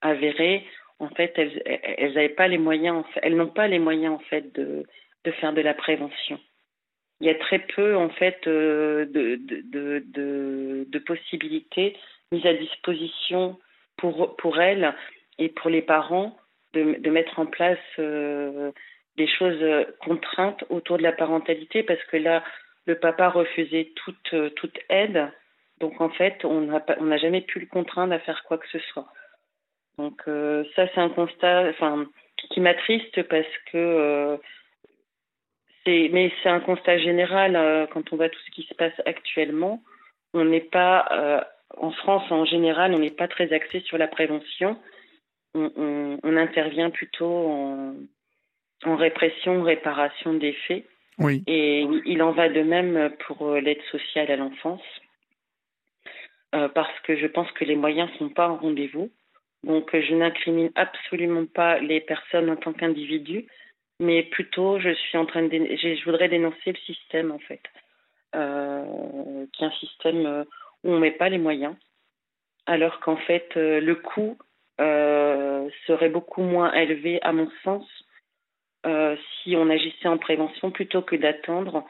avérées, 0.00 0.64
en 0.98 1.08
fait, 1.08 1.34
elles, 1.36 2.14
n'avaient 2.14 2.28
pas 2.30 2.48
les 2.48 2.58
moyens, 2.58 3.04
elles 3.22 3.36
n'ont 3.36 3.48
pas 3.48 3.68
les 3.68 3.78
moyens 3.78 4.14
en 4.14 4.18
fait 4.18 4.54
de, 4.54 4.84
faire 5.40 5.52
de 5.52 5.60
la 5.60 5.74
prévention. 5.74 6.40
Il 7.20 7.26
y 7.26 7.30
a 7.30 7.34
très 7.34 7.58
peu 7.58 7.96
en 7.96 8.08
fait 8.08 8.48
de, 8.48 9.08
de, 9.12 10.98
possibilités 11.00 11.96
mises 12.30 12.46
à 12.46 12.54
disposition 12.54 13.58
pour 13.96 14.60
elles 14.60 14.94
et 15.38 15.48
pour 15.48 15.70
les 15.70 15.82
parents 15.82 16.36
de, 16.74 17.10
mettre 17.10 17.38
en 17.38 17.46
place 17.46 17.78
des 17.98 19.26
choses 19.26 19.86
contraintes 20.00 20.64
autour 20.70 20.96
de 20.98 21.02
la 21.02 21.12
parentalité 21.12 21.82
parce 21.82 22.02
que 22.04 22.16
là, 22.16 22.42
le 22.86 22.98
papa 22.98 23.28
refusait 23.28 23.92
toute, 23.96 24.34
toute 24.56 24.78
aide. 24.88 25.30
Donc 25.80 26.00
en 26.00 26.08
fait, 26.08 26.44
on 26.44 26.60
n'a 26.60 27.16
jamais 27.18 27.42
pu 27.42 27.60
le 27.60 27.66
contraindre 27.66 28.14
à 28.14 28.18
faire 28.20 28.42
quoi 28.44 28.58
que 28.58 28.68
ce 28.68 28.78
soit. 28.78 29.08
Donc 29.98 30.22
euh, 30.26 30.64
ça, 30.74 30.86
c'est 30.88 31.00
un 31.00 31.10
constat 31.10 31.68
enfin, 31.68 32.06
qui 32.50 32.60
m'attriste 32.60 33.22
parce 33.24 33.46
que 33.70 33.76
euh, 33.76 34.36
mais 35.86 36.32
c'est 36.42 36.48
un 36.48 36.60
constat 36.60 36.98
général 36.98 37.56
euh, 37.56 37.86
quand 37.86 38.12
on 38.12 38.16
voit 38.16 38.28
tout 38.28 38.38
ce 38.46 38.50
qui 38.52 38.62
se 38.62 38.74
passe 38.74 38.98
actuellement. 39.04 39.82
On 40.34 40.44
n'est 40.44 40.60
pas, 40.60 41.44
en 41.76 41.90
France 41.90 42.24
en 42.30 42.46
général, 42.46 42.94
on 42.94 42.98
n'est 43.00 43.10
pas 43.10 43.28
très 43.28 43.52
axé 43.52 43.80
sur 43.80 43.98
la 43.98 44.08
prévention. 44.08 44.78
On, 45.54 45.70
on, 45.76 46.18
on 46.22 46.36
intervient 46.36 46.90
plutôt 46.90 47.26
en, 47.26 47.94
en 48.84 48.96
répression, 48.96 49.62
réparation 49.62 50.34
des 50.34 50.52
faits. 50.66 50.84
Oui. 51.18 51.42
Et 51.46 51.86
il 52.06 52.22
en 52.22 52.32
va 52.32 52.48
de 52.48 52.62
même 52.62 53.12
pour 53.26 53.52
l'aide 53.52 53.82
sociale 53.90 54.30
à 54.30 54.36
l'enfance. 54.36 54.82
Euh, 56.54 56.68
parce 56.68 57.00
que 57.00 57.16
je 57.16 57.26
pense 57.26 57.50
que 57.52 57.64
les 57.64 57.76
moyens 57.76 58.10
ne 58.12 58.18
sont 58.18 58.28
pas 58.28 58.48
en 58.48 58.56
rendez-vous. 58.56 59.10
Donc 59.64 59.96
je 59.96 60.14
n'incrimine 60.14 60.72
absolument 60.74 61.46
pas 61.46 61.78
les 61.78 62.00
personnes 62.00 62.50
en 62.50 62.56
tant 62.56 62.72
qu'individus, 62.72 63.46
mais 64.00 64.24
plutôt 64.24 64.80
je 64.80 64.92
suis 64.92 65.16
en 65.16 65.24
train 65.24 65.44
de 65.44 65.48
je 65.50 66.04
voudrais 66.04 66.28
dénoncer 66.28 66.72
le 66.72 66.78
système 66.78 67.30
en 67.30 67.38
fait, 67.38 67.62
euh, 68.34 69.46
qui 69.52 69.62
est 69.62 69.66
un 69.66 69.72
système 69.72 70.26
euh, 70.26 70.44
où 70.82 70.90
on 70.90 70.98
met 70.98 71.12
pas 71.12 71.28
les 71.28 71.38
moyens, 71.38 71.76
alors 72.66 72.98
qu'en 72.98 73.16
fait 73.16 73.56
euh, 73.56 73.80
le 73.80 73.94
coût 73.94 74.36
euh, 74.36 74.51
serait 74.78 76.08
beaucoup 76.08 76.42
moins 76.42 76.72
élevé 76.72 77.20
à 77.22 77.32
mon 77.32 77.48
sens 77.64 77.84
euh, 78.84 79.16
si 79.42 79.54
on 79.56 79.70
agissait 79.70 80.08
en 80.08 80.18
prévention 80.18 80.70
plutôt 80.70 81.02
que 81.02 81.14
d'attendre 81.14 81.84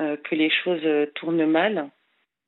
euh, 0.00 0.16
que 0.16 0.34
les 0.34 0.50
choses 0.50 1.08
tournent 1.14 1.46
mal 1.46 1.88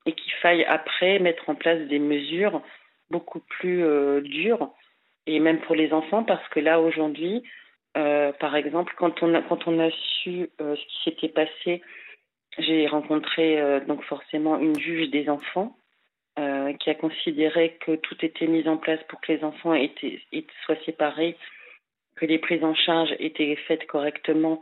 et 0.05 0.11
qu'il 0.11 0.33
faille 0.33 0.65
après 0.65 1.19
mettre 1.19 1.49
en 1.49 1.55
place 1.55 1.87
des 1.87 1.99
mesures 1.99 2.61
beaucoup 3.09 3.39
plus 3.39 3.85
euh, 3.85 4.21
dures 4.21 4.73
et 5.27 5.39
même 5.39 5.61
pour 5.61 5.75
les 5.75 5.93
enfants 5.93 6.23
parce 6.23 6.47
que 6.49 6.59
là 6.59 6.81
aujourd'hui 6.81 7.43
euh, 7.95 8.33
par 8.33 8.55
exemple 8.55 8.93
quand 8.97 9.23
on 9.23 9.33
a 9.33 9.41
quand 9.41 9.67
on 9.67 9.79
a 9.79 9.89
su 10.23 10.49
euh, 10.59 10.75
ce 10.75 10.85
qui 10.87 11.03
s'était 11.05 11.29
passé 11.29 11.81
j'ai 12.57 12.87
rencontré 12.87 13.61
euh, 13.61 13.79
donc 13.79 14.03
forcément 14.03 14.59
une 14.59 14.77
juge 14.77 15.09
des 15.09 15.29
enfants 15.29 15.77
euh, 16.37 16.73
qui 16.73 16.89
a 16.89 16.95
considéré 16.95 17.77
que 17.79 17.95
tout 17.95 18.17
était 18.25 18.47
mis 18.47 18.67
en 18.67 18.77
place 18.77 18.99
pour 19.07 19.21
que 19.21 19.31
les 19.31 19.43
enfants 19.43 19.73
soient 20.65 20.83
séparés 20.85 21.37
que 22.15 22.25
les 22.25 22.39
prises 22.39 22.63
en 22.63 22.75
charge 22.75 23.13
étaient 23.19 23.55
faites 23.67 23.85
correctement 23.87 24.61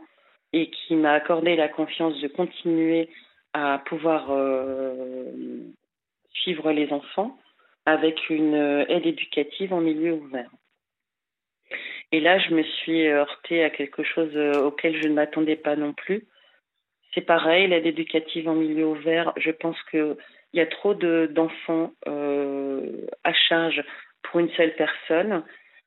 et 0.52 0.70
qui 0.70 0.96
m'a 0.96 1.12
accordé 1.12 1.56
la 1.56 1.68
confiance 1.68 2.20
de 2.20 2.28
continuer 2.28 3.08
à 3.52 3.82
pouvoir 3.86 4.26
euh, 4.30 5.32
suivre 6.30 6.72
les 6.72 6.92
enfants 6.92 7.38
avec 7.86 8.28
une 8.28 8.54
aide 8.88 9.06
éducative 9.06 9.72
en 9.72 9.80
milieu 9.80 10.14
ouvert. 10.14 10.50
Et 12.12 12.20
là, 12.20 12.38
je 12.38 12.54
me 12.54 12.62
suis 12.62 13.06
heurtée 13.06 13.62
à 13.62 13.70
quelque 13.70 14.02
chose 14.02 14.36
auquel 14.58 15.00
je 15.02 15.08
ne 15.08 15.14
m'attendais 15.14 15.56
pas 15.56 15.76
non 15.76 15.92
plus. 15.92 16.26
C'est 17.14 17.20
pareil, 17.20 17.68
l'aide 17.68 17.86
éducative 17.86 18.48
en 18.48 18.54
milieu 18.54 18.86
ouvert, 18.86 19.32
je 19.36 19.52
pense 19.52 19.80
qu'il 20.54 20.60
y 20.60 20.62
a 20.62 20.66
trop 20.66 20.94
d'enfants 20.94 21.92
de, 22.06 22.10
euh, 22.10 23.06
à 23.24 23.32
charge 23.32 23.82
pour 24.22 24.38
une 24.40 24.50
seule 24.50 24.74
personne. 24.76 25.42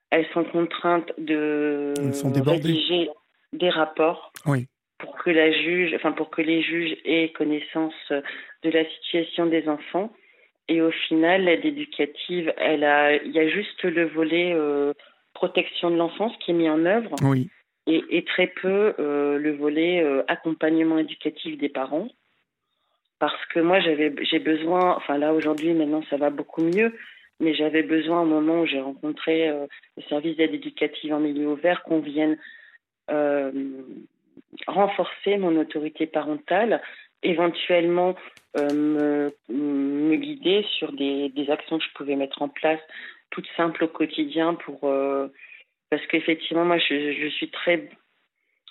Elles 0.10 0.28
sont 0.34 0.44
contraintes 0.44 1.12
de 1.18 1.94
sont 2.12 2.32
rédiger 2.32 3.10
des 3.54 3.70
rapports. 3.70 4.32
Oui 4.46 4.68
pour 5.00 5.16
que 5.18 5.30
la 5.30 5.52
juge, 5.52 5.94
enfin 5.94 6.12
pour 6.12 6.32
que 6.32 6.42
les 6.42 6.64
juges 6.64 6.98
aient 7.06 7.30
connaissance 7.30 7.94
de 8.10 8.70
la 8.72 8.84
situation 8.90 9.46
des 9.46 9.70
enfants. 9.70 10.12
Et 10.68 10.82
au 10.82 10.90
final, 10.90 11.44
l'aide 11.44 11.66
éducative, 11.66 12.52
elle 12.58 12.84
a, 12.84 13.16
il 13.24 13.32
y 13.32 13.40
a 13.40 13.48
juste 13.48 13.84
le 13.84 14.08
volet 14.08 14.54
euh, 14.54 14.94
protection 15.34 15.92
de 15.92 15.96
l'enfance 15.96 16.34
qui 16.40 16.52
est 16.52 16.56
mis 16.56 16.68
en 16.68 16.84
œuvre. 16.86 17.16
Oui. 17.22 17.50
Et, 17.86 18.04
et 18.10 18.26
très 18.26 18.48
peu 18.48 18.96
euh, 19.00 19.38
le 19.38 19.56
volet 19.56 20.04
euh, 20.04 20.24
accompagnement 20.28 20.98
éducatif 20.98 21.58
des 21.58 21.70
parents. 21.70 22.10
Parce 23.20 23.46
que 23.48 23.60
moi, 23.60 23.80
j'avais, 23.80 24.14
j'ai 24.22 24.40
besoin, 24.40 24.96
enfin 24.96 25.18
là 25.18 25.34
aujourd'hui, 25.34 25.74
maintenant 25.74 26.04
ça 26.10 26.18
va 26.18 26.30
beaucoup 26.30 26.62
mieux, 26.62 26.94
mais 27.40 27.56
j'avais 27.56 27.84
besoin 27.84 28.22
au 28.22 28.26
moment 28.26 28.62
où 28.62 28.66
j'ai 28.66 28.80
rencontré 28.80 29.50
euh, 29.50 29.66
le 29.96 30.04
service 30.04 30.38
d'aide 30.38 30.54
éducative 30.54 31.14
en 31.14 31.20
milieu 31.20 31.48
ouvert 31.48 31.84
qu'on 31.84 32.00
vienne 32.00 32.38
euh, 33.10 33.52
renforcer 34.68 35.38
mon 35.38 35.60
autorité 35.60 36.06
parentale, 36.06 36.82
éventuellement 37.24 38.16
euh, 38.58 38.70
me, 38.74 39.34
me, 39.50 40.16
guider 40.16 40.66
sur 40.78 40.92
des, 40.92 41.30
des, 41.30 41.50
actions 41.50 41.80
que 41.80 41.84
je 41.84 41.94
pouvais 41.96 42.16
mettre 42.16 42.42
en 42.42 42.50
place, 42.50 42.80
toutes 43.32 43.48
simples 43.58 43.84
au 43.84 43.88
quotidien 43.88 44.54
pour 44.54 44.82
parce 45.90 46.06
qu'effectivement 46.08 46.66
moi 46.66 46.78
je, 46.78 47.14
je, 47.14 47.28
suis 47.28 47.50
très 47.50 47.90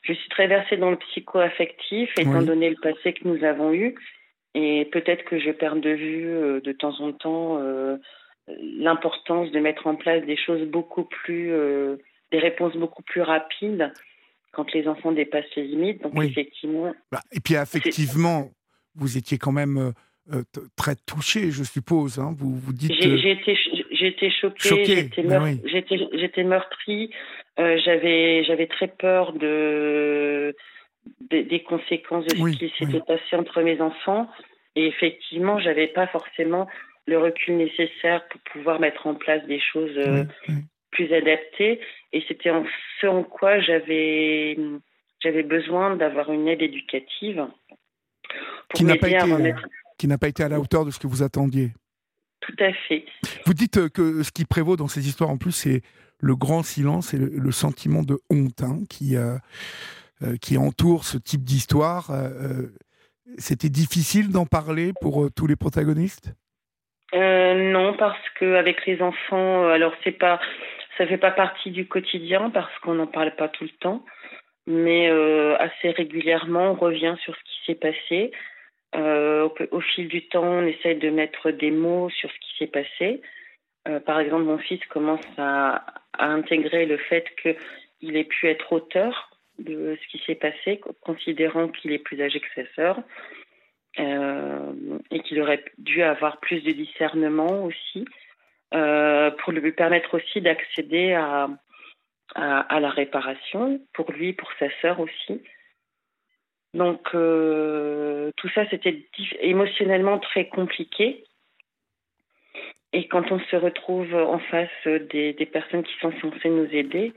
je 0.03 0.13
suis 0.13 0.29
très 0.29 0.47
versée 0.47 0.77
dans 0.77 0.91
le 0.91 0.97
psycho-affectif 0.97 2.11
étant 2.19 2.41
oui. 2.41 2.47
donné 2.47 2.71
le 2.71 2.77
passé 2.77 3.13
que 3.13 3.29
nous 3.29 3.45
avons 3.45 3.73
eu 3.75 3.95
et 4.57 4.87
peut-être 4.87 5.25
que 5.25 5.39
je 5.39 5.51
perds 5.51 5.77
de 5.77 5.91
vue 5.91 6.29
euh, 6.29 6.61
de 6.63 6.73
temps 6.73 6.99
en 7.01 7.13
temps 7.13 7.59
euh, 7.61 7.99
l'importance 8.49 9.51
de 9.51 9.61
mettre 9.61 9.87
en 9.87 9.97
place 9.97 10.25
des 10.25 10.37
choses 10.37 10.67
beaucoup 10.67 11.05
plus 11.05 11.53
euh, 11.53 11.97
des 12.33 12.39
réponses 12.39 12.75
beaucoup 12.75 13.03
plus 13.03 13.21
rapides 13.21 13.93
quand 14.53 14.73
les 14.73 14.89
enfants 14.89 15.13
dépassent 15.13 15.55
les 15.57 15.65
limites. 15.65 16.03
Donc 16.03 16.13
oui. 16.17 16.27
effectivement. 16.27 16.95
Bah, 17.13 17.21
et 17.33 17.41
puis 17.41 17.55
effectivement, 17.55 18.51
vous 18.95 19.19
étiez 19.19 19.37
quand 19.37 19.53
même 19.53 19.93
euh, 20.33 20.43
très 20.75 20.97
touché, 21.07 21.51
je 21.51 21.63
suppose. 21.63 22.19
Hein. 22.19 22.35
Vous 22.39 22.57
vous 22.57 22.73
dites. 22.73 22.93
J'ai 22.93 23.31
été, 23.31 24.31
choquée. 24.31 24.69
Choqué, 24.69 24.97
j'étais, 24.97 25.23
meurt... 25.23 25.45
oui. 25.45 26.45
meurtrie. 26.45 27.11
Euh, 27.59 27.79
j'avais, 27.85 28.43
j'avais 28.45 28.67
très 28.67 28.89
peur 28.89 29.33
de, 29.35 30.55
de 31.31 31.43
des 31.43 31.63
conséquences 31.63 32.25
de 32.27 32.37
ce 32.37 32.43
oui, 32.43 32.57
qui 32.57 32.73
s'était 32.79 33.01
passé 33.01 33.37
entre 33.37 33.63
mes 33.63 33.81
enfants. 33.81 34.29
Et 34.75 34.87
effectivement, 34.87 35.59
j'avais 35.59 35.89
pas 35.89 36.07
forcément 36.07 36.69
le 37.07 37.19
recul 37.19 37.57
nécessaire 37.57 38.27
pour 38.29 38.41
pouvoir 38.53 38.81
mettre 38.81 39.07
en 39.07 39.15
place 39.15 39.45
des 39.47 39.61
choses 39.61 39.97
euh, 39.97 40.25
plus 40.91 41.13
adaptées. 41.13 41.81
Et 42.13 42.23
c'était 42.29 42.51
en 42.51 42.65
ce 43.01 43.07
en 43.07 43.23
quoi 43.23 43.61
j'avais 43.61 44.59
j'avais 45.21 45.43
besoin 45.43 45.97
d'avoir 45.97 46.31
une 46.31 46.47
aide 46.49 46.63
éducative 46.63 47.47
qui 48.75 48.85
n'a 48.85 48.97
pas 48.97 49.09
été 49.09 49.21
remettre... 49.21 49.67
qui 49.99 50.09
n'a 50.09 50.19
pas 50.19 50.29
été 50.29 50.43
à 50.43 50.49
la 50.49 50.61
hauteur 50.61 50.85
de 50.85 50.91
ce 50.91 50.99
que 50.99 51.07
vous 51.07 51.23
attendiez. 51.23 51.73
Tout 52.41 52.57
à 52.59 52.73
fait. 52.73 53.05
Vous 53.47 53.55
dites 53.55 53.89
que 53.89 54.23
ce 54.23 54.31
qui 54.31 54.45
prévaut 54.45 54.77
dans 54.77 54.89
ces 54.89 55.09
histoires 55.09 55.31
en 55.31 55.39
plus 55.39 55.53
c'est 55.53 55.83
le 56.19 56.37
grand 56.37 56.63
silence 56.63 57.15
et 57.15 57.19
le, 57.19 57.27
le 57.27 57.53
sentiment 57.53 58.03
de 58.03 58.19
honte 58.31 58.63
hein, 58.63 58.81
qui 58.89 59.17
euh, 59.17 59.35
euh, 59.35 59.39
qui 60.41 60.57
entoure 60.57 61.05
ce 61.05 61.19
type 61.19 61.43
d'histoire. 61.43 62.11
Euh, 62.11 62.69
C'était 63.39 63.69
difficile 63.69 64.31
d'en 64.31 64.47
parler 64.47 64.93
pour 65.01 65.25
euh, 65.25 65.31
tous 65.35 65.47
les 65.47 65.57
protagonistes? 65.57 66.35
Euh, 67.15 67.73
non, 67.73 67.95
parce 67.95 68.29
que 68.39 68.55
avec 68.55 68.87
les 68.87 69.03
enfants, 69.03 69.69
alors 69.69 69.93
c'est 70.05 70.19
pas 70.19 70.41
ça 70.97 71.07
fait 71.07 71.19
pas 71.19 71.31
partie 71.31 71.71
du 71.71 71.87
quotidien 71.87 72.51
parce 72.51 72.77
qu'on 72.81 72.95
n'en 72.95 73.07
parle 73.07 73.35
pas 73.37 73.49
tout 73.49 73.65
le 73.65 73.79
temps, 73.81 74.05
mais 74.67 75.11
euh, 75.11 75.57
assez 75.59 75.91
régulièrement 75.91 76.71
on 76.71 76.75
revient 76.75 77.17
sur 77.23 77.35
ce 77.35 77.41
qui 77.41 77.67
s'est 77.67 77.79
passé. 77.79 78.33
Euh, 78.95 79.49
au, 79.73 79.81
fil 79.81 80.09
du 80.09 80.27
temps, 80.29 80.45
on 80.45 80.67
essaye 80.67 80.97
de 80.97 81.11
mettre 81.11 81.51
des 81.51 81.71
mots 81.71 82.09
sur 82.09 82.31
ce 82.31 82.39
qui 82.39 82.57
s'est 82.59 82.71
passé. 82.71 83.21
Euh, 83.89 84.01
par 84.01 84.21
exemple, 84.21 84.45
mon 84.45 84.59
fils 84.59 84.81
commence 84.87 85.27
à, 85.37 85.85
à 86.15 86.27
intégrer 86.27 86.87
le 86.87 86.97
fait 86.97 87.27
qu'il 87.43 88.17
ait 88.17 88.25
pu 88.25 88.49
être 88.49 88.73
auteur 88.73 89.36
de 89.59 89.99
ce 90.01 90.09
qui 90.09 90.23
s'est 90.25 90.35
passé, 90.35 90.81
considérant 91.01 91.69
qu'il 91.69 91.93
est 91.93 91.99
plus 91.99 92.21
âgé 92.21 92.41
que 92.41 92.47
sa 92.55 92.67
sœur. 92.75 93.03
Euh, 93.99 94.99
et 95.11 95.21
qu'il 95.21 95.41
aurait 95.41 95.65
dû 95.79 96.03
avoir 96.03 96.39
plus 96.41 96.61
de 96.61 96.73
discernement 96.73 97.65
aussi 97.65 98.05
euh, 98.75 99.31
pour 99.31 99.55
lui 99.55 99.73
permettre 99.73 100.19
aussi 100.19 100.43
d'accéder 100.43 101.15
à, 101.15 101.49
la 102.35 102.91
réparation 102.91 103.81
pour 103.95 104.13
lui, 104.13 104.35
pour 104.35 104.51
sa 104.59 104.67
sœur 104.83 105.01
aussi. 105.01 105.41
Donc 106.75 107.09
euh, 107.15 108.33
tout 108.37 108.51
ça 108.51 108.69
c'était 108.69 109.09
émotionnellement 109.41 110.19
très 110.19 110.47
compliqué 110.49 111.25
Et 112.93 113.09
quand 113.09 113.33
on 113.33 113.39
se 113.39 113.57
retrouve 113.57 114.15
en 114.15 114.41
face 114.41 114.87
des 114.87 115.49
personnes 115.51 115.85
qui 115.85 115.97
sont 116.01 116.13
censées 116.21 116.51
nous 116.51 116.69
aider, 116.71 117.15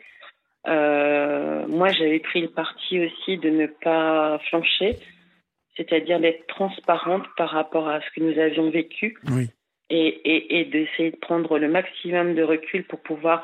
euh, 0.67 1.65
moi 1.67 1.89
j'avais 1.91 2.19
pris 2.19 2.41
le 2.41 2.49
parti 2.49 2.99
aussi 3.05 3.37
de 3.37 3.49
ne 3.49 3.67
pas 3.67 4.39
flancher, 4.49 4.97
c'est-à-dire 5.75 6.19
d'être 6.19 6.47
transparente 6.47 7.25
par 7.37 7.49
rapport 7.49 7.87
à 7.87 8.01
ce 8.01 8.05
que 8.15 8.23
nous 8.23 8.39
avions 8.39 8.69
vécu. 8.69 9.17
Oui. 9.31 9.47
Et, 9.91 10.07
et, 10.07 10.59
et 10.59 10.65
d'essayer 10.65 11.09
de 11.09 11.15
prendre 11.15 11.57
le 11.57 11.67
maximum 11.67 12.35
de 12.35 12.43
recul 12.43 12.83
pour 12.83 13.01
pouvoir 13.01 13.41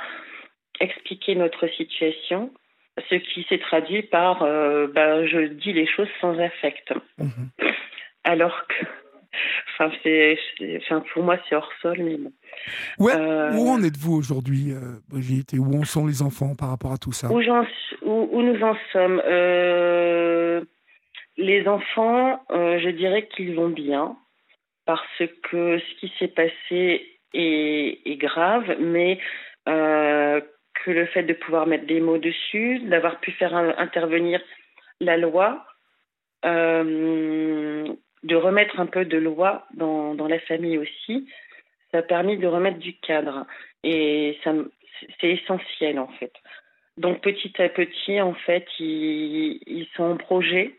expliquer 0.79 1.33
notre 1.33 1.67
situation, 1.69 2.51
ce 3.09 3.15
qui 3.15 3.43
s'est 3.49 3.57
traduit 3.57 4.03
par 4.03 4.43
euh, 4.43 4.87
bah, 4.87 5.25
je 5.25 5.47
dis 5.47 5.73
les 5.73 5.87
choses 5.87 6.09
sans 6.21 6.37
affect. 6.39 6.93
Mhm. 7.17 7.49
Alors 8.23 8.67
que, 8.67 8.85
enfin, 9.73 9.91
c'est, 10.03 10.37
enfin, 10.77 11.03
pour 11.13 11.23
moi, 11.23 11.37
c'est 11.47 11.55
hors 11.55 11.71
sol, 11.81 11.97
mais 11.99 12.17
bon. 12.17 12.31
Ouais, 12.99 13.13
Euh, 13.15 13.51
Où 13.53 13.69
en 13.69 13.83
êtes-vous 13.83 14.15
aujourd'hui, 14.15 14.71
euh, 14.71 14.99
Brigitte 15.09 15.53
Et 15.53 15.59
où 15.59 15.75
en 15.75 15.83
sont 15.83 16.05
les 16.07 16.21
enfants 16.21 16.55
par 16.55 16.69
rapport 16.69 16.91
à 16.93 16.97
tout 16.97 17.11
ça? 17.11 17.29
Où, 17.31 17.41
nous 18.41 18.61
en 18.63 18.75
sommes 18.91 19.21
Euh, 19.25 20.61
Les 21.37 21.67
enfants, 21.67 22.43
je 22.49 22.89
dirais 22.91 23.27
qu'ils 23.27 23.55
vont 23.55 23.69
bien 23.69 24.15
parce 24.85 25.17
que 25.49 25.79
ce 25.79 25.99
qui 25.99 26.11
s'est 26.17 26.29
passé 26.29 27.05
est, 27.33 27.99
est 28.05 28.15
grave, 28.17 28.77
mais 28.79 29.19
que 29.65 30.91
le 30.91 31.05
fait 31.07 31.23
de 31.23 31.33
pouvoir 31.33 31.65
mettre 31.67 31.87
des 31.87 31.99
mots 31.99 32.19
dessus, 32.19 32.79
d'avoir 32.79 33.19
pu 33.19 33.31
faire 33.31 33.53
un- 33.55 33.75
intervenir 33.77 34.39
la 35.01 35.17
loi, 35.17 35.65
de 38.25 38.35
remettre 38.35 38.79
un 38.79 38.87
peu 38.87 39.05
de 39.05 39.17
loi 39.17 39.65
dans, 39.75 40.15
dans 40.15 40.27
la 40.27 40.39
famille 40.39 40.77
aussi, 40.77 41.27
ça 41.91 41.99
a 41.99 42.01
permis 42.01 42.37
de 42.37 42.47
remettre 42.47 42.79
du 42.79 42.93
cadre. 42.97 43.45
Et 43.83 44.37
ça, 44.43 44.53
c'est 45.21 45.29
essentiel 45.29 45.99
en 45.99 46.07
fait. 46.07 46.33
Donc 46.97 47.21
petit 47.21 47.53
à 47.61 47.69
petit, 47.69 48.19
en 48.21 48.33
fait, 48.33 48.65
ils, 48.79 49.59
ils 49.67 49.87
sont 49.95 50.03
en 50.03 50.17
projet, 50.17 50.75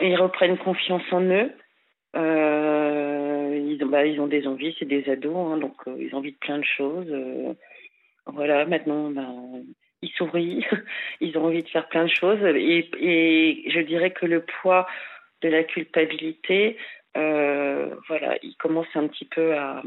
ils 0.00 0.16
reprennent 0.16 0.58
confiance 0.58 1.02
en 1.10 1.22
eux. 1.22 1.50
Euh, 2.16 3.66
ils, 3.68 3.82
ont, 3.82 3.88
bah, 3.88 4.06
ils 4.06 4.20
ont 4.20 4.28
des 4.28 4.46
envies, 4.46 4.76
c'est 4.78 4.84
des 4.84 5.10
ados, 5.10 5.34
hein, 5.36 5.56
donc 5.56 5.74
euh, 5.88 5.96
ils 5.98 6.14
ont 6.14 6.18
envie 6.18 6.32
de 6.32 6.38
plein 6.38 6.58
de 6.58 6.64
choses. 6.64 7.10
euh, 7.10 7.54
voilà, 8.26 8.64
maintenant, 8.66 9.10
bah, 9.10 9.26
ils 10.02 10.10
sourient, 10.10 10.64
ils 11.20 11.36
ont 11.36 11.46
envie 11.46 11.64
de 11.64 11.68
faire 11.68 11.88
plein 11.88 12.04
de 12.04 12.14
choses. 12.14 12.42
Et, 12.44 12.88
et 13.00 13.70
je 13.70 13.80
dirais 13.80 14.12
que 14.12 14.26
le 14.26 14.44
poids 14.62 14.86
de 15.44 15.50
la 15.50 15.62
culpabilité, 15.62 16.76
euh, 17.16 17.94
voilà, 18.08 18.36
il 18.42 18.56
commence 18.56 18.88
un 18.94 19.06
petit 19.06 19.26
peu 19.26 19.54
à, 19.54 19.82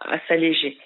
à 0.00 0.18
s'alléger. 0.26 0.78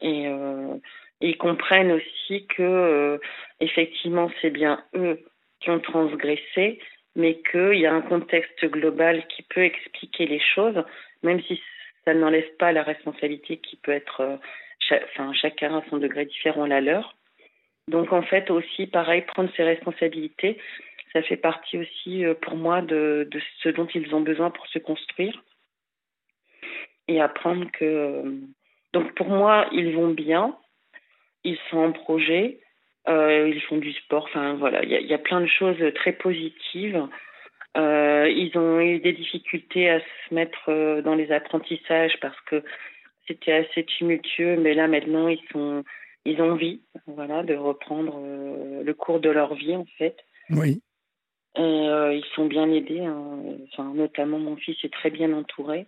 Et, 0.00 0.26
euh, 0.26 0.74
ils 1.20 1.38
comprennent 1.38 1.92
aussi 1.92 2.46
que 2.48 2.62
euh, 2.62 3.18
effectivement 3.60 4.28
c'est 4.40 4.50
bien 4.50 4.82
eux 4.96 5.20
qui 5.60 5.70
ont 5.70 5.78
transgressé, 5.78 6.80
mais 7.14 7.40
qu'il 7.50 7.78
y 7.78 7.86
a 7.86 7.94
un 7.94 8.02
contexte 8.02 8.64
global 8.64 9.24
qui 9.28 9.42
peut 9.42 9.62
expliquer 9.62 10.26
les 10.26 10.40
choses, 10.40 10.82
même 11.22 11.40
si 11.42 11.62
ça 12.04 12.12
n'enlève 12.12 12.50
pas 12.58 12.72
la 12.72 12.82
responsabilité 12.82 13.58
qui 13.58 13.76
peut 13.76 13.92
être, 13.92 14.20
euh, 14.20 14.98
enfin 15.04 15.32
chacun 15.32 15.78
à 15.78 15.84
son 15.88 15.98
degré 15.98 16.24
différent 16.24 16.66
la 16.66 16.80
leur. 16.80 17.14
Donc 17.88 18.12
en 18.12 18.22
fait 18.22 18.50
aussi 18.50 18.88
pareil 18.88 19.22
prendre 19.22 19.50
ses 19.56 19.62
responsabilités, 19.62 20.58
ça 21.12 21.22
fait 21.22 21.36
partie 21.36 21.78
aussi 21.78 22.24
euh, 22.24 22.34
pour 22.34 22.56
moi 22.56 22.82
de, 22.82 23.28
ce 23.62 23.68
dont 23.68 23.86
ils 23.94 24.14
ont 24.14 24.20
besoin 24.20 24.50
pour 24.50 24.66
se 24.68 24.78
construire 24.78 25.42
et 27.08 27.20
apprendre 27.20 27.70
que 27.72 27.84
euh, 27.84 28.36
donc 28.92 29.14
pour 29.14 29.28
moi 29.28 29.68
ils 29.72 29.94
vont 29.94 30.10
bien, 30.10 30.56
ils 31.44 31.58
sont 31.70 31.78
en 31.78 31.92
projet, 31.92 32.60
euh, 33.08 33.48
ils 33.48 33.60
font 33.62 33.78
du 33.78 33.92
sport, 33.92 34.24
enfin 34.24 34.54
voilà, 34.54 34.82
il 34.84 34.90
y, 34.90 35.14
a- 35.14 35.18
plein 35.18 35.40
de 35.40 35.46
choses 35.46 35.82
très 35.94 36.12
positives. 36.12 37.06
Ils 37.74 38.52
ont 38.54 38.80
eu 38.80 39.00
des 39.00 39.12
difficultés 39.12 39.88
à 39.88 40.00
se 40.00 40.34
mettre 40.34 41.00
dans 41.02 41.14
les 41.14 41.32
apprentissages 41.32 42.16
parce 42.20 42.38
que 42.42 42.62
c'était 43.26 43.52
assez 43.52 43.84
tumultueux, 43.84 44.56
mais 44.56 44.74
là 44.74 44.88
maintenant 44.88 45.26
ils 45.26 45.42
sont, 45.50 45.82
ils 46.24 46.40
ont 46.40 46.52
envie, 46.52 46.82
voilà, 47.06 47.42
de 47.42 47.54
reprendre 47.54 48.20
le 48.84 48.92
cours 48.94 49.20
de 49.20 49.30
leur 49.30 49.54
vie 49.54 49.74
en 49.74 49.86
fait. 49.98 50.16
Oui. 50.50 50.82
Euh, 51.58 52.14
ils 52.14 52.24
sont 52.34 52.46
bien 52.46 52.70
aidés, 52.70 53.04
hein. 53.04 53.38
enfin, 53.64 53.92
notamment 53.94 54.38
mon 54.38 54.56
fils 54.56 54.76
est 54.84 54.92
très 54.92 55.10
bien 55.10 55.32
entouré. 55.32 55.86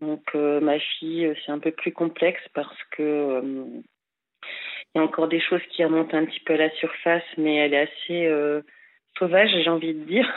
Donc 0.00 0.22
euh, 0.34 0.60
ma 0.60 0.78
fille, 0.78 1.26
euh, 1.26 1.34
c'est 1.44 1.52
un 1.52 1.58
peu 1.58 1.72
plus 1.72 1.92
complexe 1.92 2.42
parce 2.54 2.76
que 2.92 3.42
il 4.94 4.98
y 4.98 5.00
a 5.00 5.02
encore 5.02 5.28
des 5.28 5.40
choses 5.40 5.62
qui 5.70 5.82
remontent 5.82 6.16
un 6.16 6.24
petit 6.24 6.40
peu 6.40 6.54
à 6.54 6.58
la 6.58 6.70
surface, 6.76 7.24
mais 7.36 7.56
elle 7.56 7.74
est 7.74 7.88
assez 7.88 8.62
sauvage, 9.18 9.50
j'ai 9.50 9.70
envie 9.70 9.94
de 9.94 10.04
dire. 10.04 10.32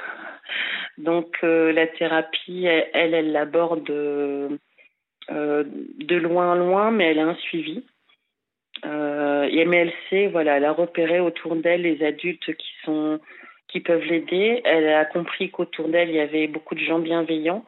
Donc 0.97 1.37
la 1.43 1.85
thérapie, 1.85 2.65
elle, 2.65 3.13
elle, 3.13 3.31
l'aborde 3.31 3.83
de 3.83 4.59
loin 6.15 6.55
loin, 6.55 6.89
mais 6.89 7.11
elle 7.11 7.19
a 7.19 7.27
un 7.27 7.35
suivi. 7.35 7.83
Euh, 8.85 9.65
mais 9.67 9.77
elle 9.77 9.93
sait, 10.09 10.27
voilà, 10.27 10.57
elle 10.57 10.65
a 10.65 10.71
repéré 10.71 11.19
autour 11.19 11.55
d'elle 11.55 11.81
les 11.81 12.03
adultes 12.03 12.55
qui 12.55 12.69
sont 12.83 13.19
qui 13.77 13.81
peuvent 13.83 14.03
l'aider. 14.03 14.61
Elle 14.65 14.89
a 14.89 15.05
compris 15.05 15.51
qu'autour 15.51 15.87
d'elle 15.89 16.09
il 16.09 16.15
y 16.15 16.19
avait 16.19 16.47
beaucoup 16.47 16.73
de 16.73 16.79
gens 16.79 16.97
bienveillants 16.99 17.63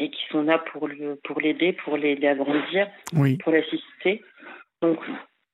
et 0.00 0.10
qui 0.10 0.20
sont 0.30 0.42
là 0.42 0.58
pour 0.58 0.88
le 0.88 1.16
pour 1.22 1.40
l'aider, 1.40 1.72
pour 1.72 1.96
l'aider 1.96 2.26
à 2.26 2.34
grandir 2.34 2.88
Oui. 3.16 3.36
pour 3.38 3.52
l'assister. 3.52 4.22
Donc, 4.82 4.98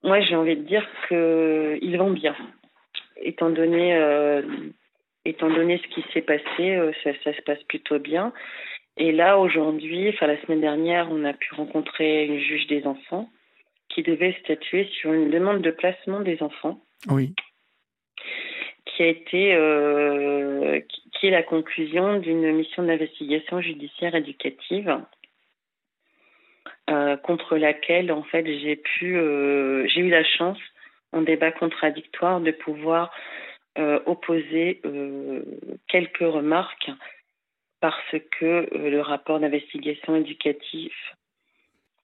moi, 0.02 0.20
j'ai 0.20 0.34
envie 0.36 0.56
de 0.56 0.62
dire 0.62 0.86
qu'ils 1.08 1.98
vont 1.98 2.12
bien. 2.12 2.34
Étant 3.20 3.50
donné, 3.50 3.94
euh, 3.94 4.40
étant 5.26 5.50
donné 5.50 5.78
ce 5.78 5.94
qui 5.94 6.02
s'est 6.12 6.22
passé, 6.22 6.44
euh, 6.60 6.92
ça, 7.04 7.10
ça 7.22 7.34
se 7.34 7.42
passe 7.42 7.62
plutôt 7.64 7.98
bien. 7.98 8.32
Et 8.96 9.12
là, 9.12 9.38
aujourd'hui, 9.38 10.08
enfin 10.08 10.26
la 10.26 10.40
semaine 10.40 10.62
dernière, 10.62 11.08
on 11.10 11.24
a 11.24 11.34
pu 11.34 11.54
rencontrer 11.54 12.24
une 12.24 12.38
juge 12.38 12.66
des 12.68 12.86
enfants 12.86 13.28
qui 13.90 14.02
devait 14.02 14.34
statuer 14.42 14.88
sur 14.98 15.12
une 15.12 15.30
demande 15.30 15.60
de 15.60 15.70
placement 15.70 16.20
des 16.20 16.42
enfants 16.42 16.80
Oui. 17.10 17.34
Qui 18.84 19.02
a 19.02 19.06
été 19.06 19.54
euh, 19.54 20.80
qui, 21.12 21.26
est 21.26 21.30
la 21.30 21.42
conclusion 21.42 22.18
d'une 22.18 22.52
mission 22.52 22.82
d'investigation 22.82 23.60
judiciaire 23.60 24.14
éducative 24.14 25.00
euh, 26.88 27.16
contre 27.16 27.56
laquelle 27.56 28.12
en 28.12 28.22
fait 28.22 28.46
j'ai 28.46 28.76
pu 28.76 29.16
euh, 29.16 29.86
j'ai 29.88 30.00
eu 30.00 30.10
la 30.10 30.24
chance 30.24 30.58
en 31.12 31.22
débat 31.22 31.52
contradictoire 31.52 32.40
de 32.40 32.50
pouvoir 32.50 33.12
opposer 34.04 34.82
quelques 35.88 36.18
remarques 36.18 36.90
parce 37.80 38.14
que 38.38 38.68
le 38.76 39.00
rapport 39.00 39.40
d'investigation 39.40 40.16
éducatif 40.16 40.92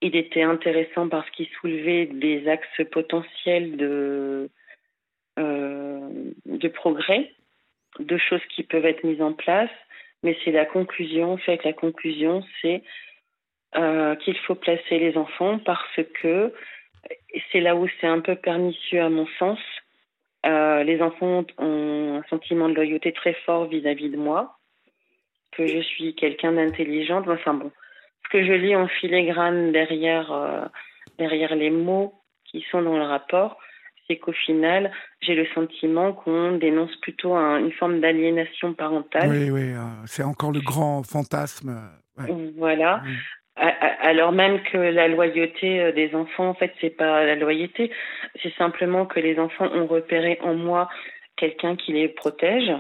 il 0.00 0.16
était 0.16 0.42
intéressant 0.42 1.08
parce 1.08 1.28
qu'il 1.30 1.48
soulevait 1.60 2.06
des 2.06 2.48
axes 2.48 2.82
potentiels 2.90 3.76
de 3.76 4.48
de 5.37 6.68
progrès, 6.68 7.33
de 7.99 8.18
choses 8.18 8.44
qui 8.55 8.62
peuvent 8.62 8.87
être 8.87 9.05
mises 9.05 9.22
en 9.22 9.33
place, 9.33 9.70
mais 10.22 10.37
c'est 10.44 10.51
la 10.51 10.64
conclusion, 10.64 11.33
en 11.33 11.37
fait, 11.37 11.62
la 11.64 11.72
conclusion, 11.72 12.42
c'est 12.61 12.83
euh, 13.77 14.14
qu'il 14.16 14.37
faut 14.38 14.55
placer 14.55 14.99
les 14.99 15.16
enfants 15.16 15.59
parce 15.59 16.01
que 16.22 16.53
c'est 17.53 17.61
là 17.61 17.77
où 17.77 17.87
c'est 18.01 18.07
un 18.07 18.20
peu 18.20 18.35
pernicieux 18.35 19.01
à 19.01 19.09
mon 19.09 19.27
sens. 19.38 19.59
Euh, 20.46 20.83
les 20.83 21.03
enfants 21.03 21.44
ont 21.59 22.22
un 22.22 22.29
sentiment 22.29 22.68
de 22.68 22.75
loyauté 22.75 23.12
très 23.12 23.35
fort 23.44 23.66
vis-à-vis 23.66 24.09
de 24.09 24.16
moi, 24.16 24.59
que 25.53 25.66
je 25.66 25.81
suis 25.81 26.14
quelqu'un 26.14 26.53
d'intelligent. 26.53 27.22
Enfin 27.29 27.55
bon, 27.55 27.70
ce 28.25 28.29
que 28.31 28.44
je 28.44 28.53
lis 28.53 28.75
en 28.75 28.88
filigrane 28.88 29.72
derrière, 29.72 30.33
euh, 30.33 30.64
derrière 31.18 31.55
les 31.55 31.70
mots 31.70 32.14
qui 32.44 32.64
sont 32.70 32.83
dans 32.83 32.96
le 32.96 33.05
rapport, 33.05 33.59
c'est 34.08 34.16
qu'au 34.16 34.32
final, 34.32 34.90
j'ai 35.20 35.34
le 35.34 35.46
sentiment 35.54 36.12
qu'on 36.12 36.52
dénonce 36.58 36.94
plutôt 36.96 37.34
un- 37.34 37.58
une 37.58 37.72
forme 37.72 38.00
d'aliénation 38.00 38.72
parentale. 38.74 39.28
Oui, 39.30 39.50
oui. 39.50 39.72
euh, 39.72 39.78
c'est 40.06 40.22
encore 40.22 40.52
le 40.52 40.60
grand 40.60 41.02
fantasme. 41.02 41.70
euh, 42.20 42.22
ouais. 42.22 42.52
Voilà. 42.56 43.02
Oui. 43.04 43.12
A- 43.56 43.68
Alors 44.06 44.32
même 44.32 44.62
que 44.64 44.76
la 44.76 45.08
loyauté 45.08 45.80
euh, 45.80 45.92
des 45.92 46.14
enfants, 46.14 46.48
en 46.50 46.54
fait, 46.54 46.72
c'est 46.80 46.90
pas 46.96 47.24
la 47.24 47.34
loyauté, 47.36 47.90
c'est 48.42 48.52
simplement 48.54 49.06
que 49.06 49.18
les 49.18 49.38
enfants 49.38 49.68
ont 49.72 49.86
repéré 49.86 50.38
en 50.42 50.54
moi 50.54 50.88
quelqu'un 51.36 51.74
qui 51.76 51.92
les 51.92 52.08
protège 52.08 52.70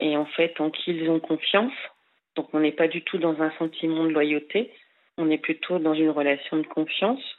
et 0.00 0.16
en 0.16 0.24
fait 0.26 0.60
en 0.60 0.70
qui 0.70 0.92
ils 0.92 1.10
ont 1.10 1.20
confiance. 1.20 1.72
Donc 2.36 2.48
on 2.54 2.60
n'est 2.60 2.72
pas 2.72 2.88
du 2.88 3.02
tout 3.02 3.18
dans 3.18 3.40
un 3.42 3.50
sentiment 3.58 4.04
de 4.04 4.10
loyauté, 4.10 4.70
on 5.18 5.30
est 5.30 5.38
plutôt 5.38 5.78
dans 5.78 5.94
une 5.94 6.10
relation 6.10 6.56
de 6.58 6.66
confiance, 6.66 7.20
ce 7.20 7.37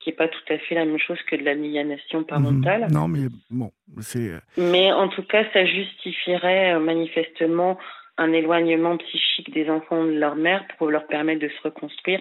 qui 0.00 0.10
n'est 0.10 0.16
pas 0.16 0.28
tout 0.28 0.52
à 0.52 0.58
fait 0.58 0.74
la 0.74 0.84
même 0.84 0.98
chose 0.98 1.18
que 1.30 1.36
de 1.36 1.44
l'aliénation 1.44 2.24
parentale. 2.24 2.86
Mhm. 2.88 2.92
Non, 2.92 3.08
mais 3.08 3.28
bon, 3.50 3.70
c'est. 4.00 4.30
euh, 4.30 4.40
Mais 4.56 4.92
en 4.92 5.08
tout 5.08 5.22
cas, 5.22 5.44
ça 5.52 5.64
justifierait 5.64 6.74
euh, 6.74 6.80
manifestement 6.80 7.78
un 8.18 8.32
éloignement 8.32 8.96
psychique 8.96 9.52
des 9.52 9.70
enfants 9.70 10.04
de 10.04 10.12
leur 10.12 10.36
mère 10.36 10.64
pour 10.78 10.90
leur 10.90 11.06
permettre 11.06 11.40
de 11.40 11.48
se 11.48 11.62
reconstruire 11.62 12.20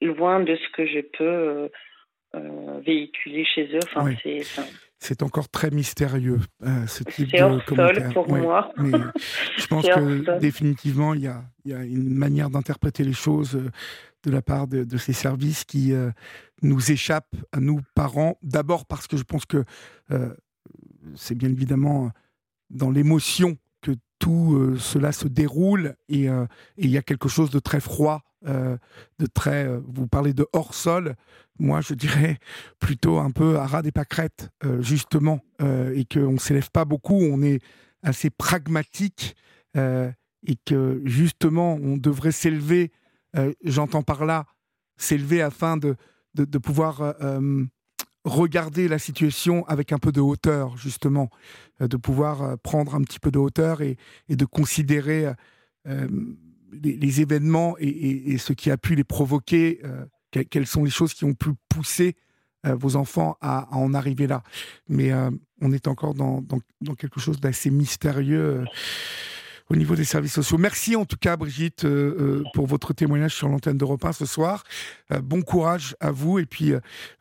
loin 0.00 0.40
de 0.40 0.56
ce 0.56 0.72
que 0.72 0.86
je 0.86 1.00
peux 1.00 1.70
véhiculer 2.84 3.44
chez 3.44 3.68
eux. 3.74 3.80
Enfin, 3.84 4.10
c'est 4.22 4.42
c'est 5.04 5.22
encore 5.22 5.50
très 5.50 5.70
mystérieux, 5.70 6.40
euh, 6.62 6.86
ce 6.86 7.04
type 7.04 7.30
de 7.30 7.42
hors 7.42 7.64
commentaire. 7.66 8.10
pour 8.14 8.26
moi. 8.26 8.72
Mais 8.78 8.90
je 9.58 9.66
pense 9.68 9.84
que 9.86 10.38
définitivement, 10.38 11.12
il 11.12 11.20
y 11.22 11.26
a, 11.26 11.42
y 11.66 11.74
a, 11.74 11.84
une 11.84 12.14
manière 12.14 12.48
d'interpréter 12.48 13.04
les 13.04 13.12
choses 13.12 13.54
euh, 13.56 13.70
de 14.24 14.30
la 14.30 14.42
part 14.42 14.66
de, 14.66 14.96
ces 14.96 15.12
services 15.12 15.64
qui 15.64 15.92
euh, 15.92 16.10
nous 16.62 16.90
échappent 16.90 17.36
à 17.52 17.60
nous, 17.60 17.80
parents. 17.94 18.38
D'abord 18.42 18.86
parce 18.86 19.06
que 19.06 19.16
je 19.16 19.24
pense 19.24 19.44
que 19.46 19.64
c'est 21.14 21.34
bien 21.34 21.50
évidemment 21.50 22.10
dans 22.70 22.90
l'émotion 22.90 23.58
que 23.82 23.92
tout 24.18 24.76
cela 24.78 25.12
se 25.12 25.28
déroule 25.28 25.96
et 26.08 26.28
il 26.78 26.90
y 26.90 26.96
a 26.96 27.02
quelque 27.02 27.28
chose 27.28 27.50
de 27.50 27.58
très 27.58 27.80
froid 27.80 28.22
euh, 28.46 28.76
de 29.18 29.26
très. 29.26 29.66
Euh, 29.66 29.80
vous 29.86 30.06
parlez 30.06 30.34
de 30.34 30.46
hors 30.52 30.74
sol. 30.74 31.14
Moi, 31.58 31.80
je 31.80 31.94
dirais 31.94 32.38
plutôt 32.78 33.18
un 33.18 33.30
peu 33.30 33.58
à 33.58 33.66
ras 33.66 33.80
des 33.80 33.92
pâquerettes, 33.92 34.50
euh, 34.64 34.82
justement, 34.82 35.40
et 35.60 36.04
qu'on 36.04 36.32
ne 36.32 36.38
s'élève 36.38 36.70
pas 36.70 36.84
beaucoup. 36.84 37.18
On 37.18 37.42
est 37.42 37.60
assez 38.02 38.28
pragmatique 38.28 39.36
et 39.76 40.56
que 40.66 41.00
justement, 41.04 41.74
on 41.74 41.96
devrait 41.96 42.32
s'élever. 42.32 42.92
J'entends 43.64 44.02
par 44.02 44.24
là 44.24 44.46
s'élever 44.96 45.42
afin 45.42 45.76
de, 45.76 45.96
de, 46.34 46.58
pouvoir 46.58 47.14
regarder 48.24 48.86
la 48.86 48.98
situation 48.98 49.66
avec 49.66 49.92
un 49.92 49.98
peu 49.98 50.12
de 50.12 50.20
hauteur, 50.20 50.76
justement, 50.76 51.30
de 51.80 51.96
pouvoir 51.96 52.58
prendre 52.58 52.94
un 52.94 53.02
petit 53.02 53.18
peu 53.18 53.30
de 53.30 53.38
hauteur 53.38 53.82
et, 53.82 53.96
de 54.28 54.44
considérer 54.44 55.32
les, 56.82 57.20
événements 57.20 57.76
et, 57.78 58.38
ce 58.38 58.52
qui 58.52 58.70
a 58.70 58.76
pu 58.76 58.94
les 58.94 59.04
provoquer, 59.04 59.80
euh, 59.84 60.04
quelles 60.50 60.66
sont 60.66 60.84
les 60.84 60.90
choses 60.90 61.14
qui 61.14 61.24
ont 61.24 61.34
pu 61.34 61.50
pousser 61.68 62.16
euh, 62.66 62.74
vos 62.74 62.96
enfants 62.96 63.36
à, 63.40 63.68
en 63.74 63.94
arriver 63.94 64.26
là. 64.26 64.42
Mais 64.88 65.12
euh, 65.12 65.30
on 65.60 65.72
est 65.72 65.86
encore 65.86 66.14
dans, 66.14 66.42
quelque 66.98 67.20
chose 67.20 67.40
d'assez 67.40 67.70
mystérieux 67.70 68.64
au 69.70 69.76
niveau 69.76 69.94
des 69.94 70.04
services 70.04 70.34
sociaux. 70.34 70.58
Merci 70.58 70.96
en 70.96 71.04
tout 71.04 71.16
cas, 71.16 71.36
Brigitte, 71.36 71.86
pour 72.52 72.66
votre 72.66 72.92
témoignage 72.92 73.34
sur 73.34 73.48
l'antenne 73.48 73.78
d'Europe 73.78 74.04
1 74.04 74.12
ce 74.12 74.26
soir. 74.26 74.64
bon 75.22 75.42
courage 75.42 75.96
à 76.00 76.10
vous. 76.10 76.38
Et 76.38 76.46
puis, 76.46 76.72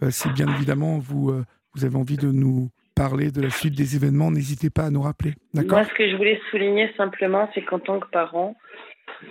si 0.10 0.30
bien 0.30 0.54
évidemment 0.54 1.00
vous, 1.00 1.34
vous 1.74 1.86
avez 1.86 1.96
envie 1.96 2.18
de 2.18 2.32
nous 2.32 2.70
parler 2.96 3.32
de 3.32 3.42
la 3.42 3.50
suite 3.50 3.76
des 3.76 3.96
événements, 3.96 4.32
n'hésitez 4.32 4.70
pas 4.70 4.84
à 4.84 4.90
nous 4.90 5.02
rappeler. 5.02 5.32
Moi, 5.54 5.84
ce 5.86 5.94
que 5.94 6.10
je 6.10 6.16
voulais 6.16 6.40
souligner 6.52 6.92
simplement, 6.96 7.50
c'est 7.54 7.64
qu'en 7.64 7.80
tant 7.80 8.00
que 8.00 8.08
parent, 8.10 8.56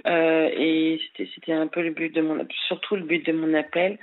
euh, 0.07 0.51
et 0.57 1.01
c'était 1.17 1.53
un 1.53 1.67
peu 1.67 1.83
le 1.83 1.91
but 1.91 2.15
de 2.15 2.23
mon, 2.23 2.47
surtout 2.69 2.97
le 2.97 3.05
but 3.05 3.25
de 3.25 3.33
mon 3.33 3.55
appel, 3.55 3.99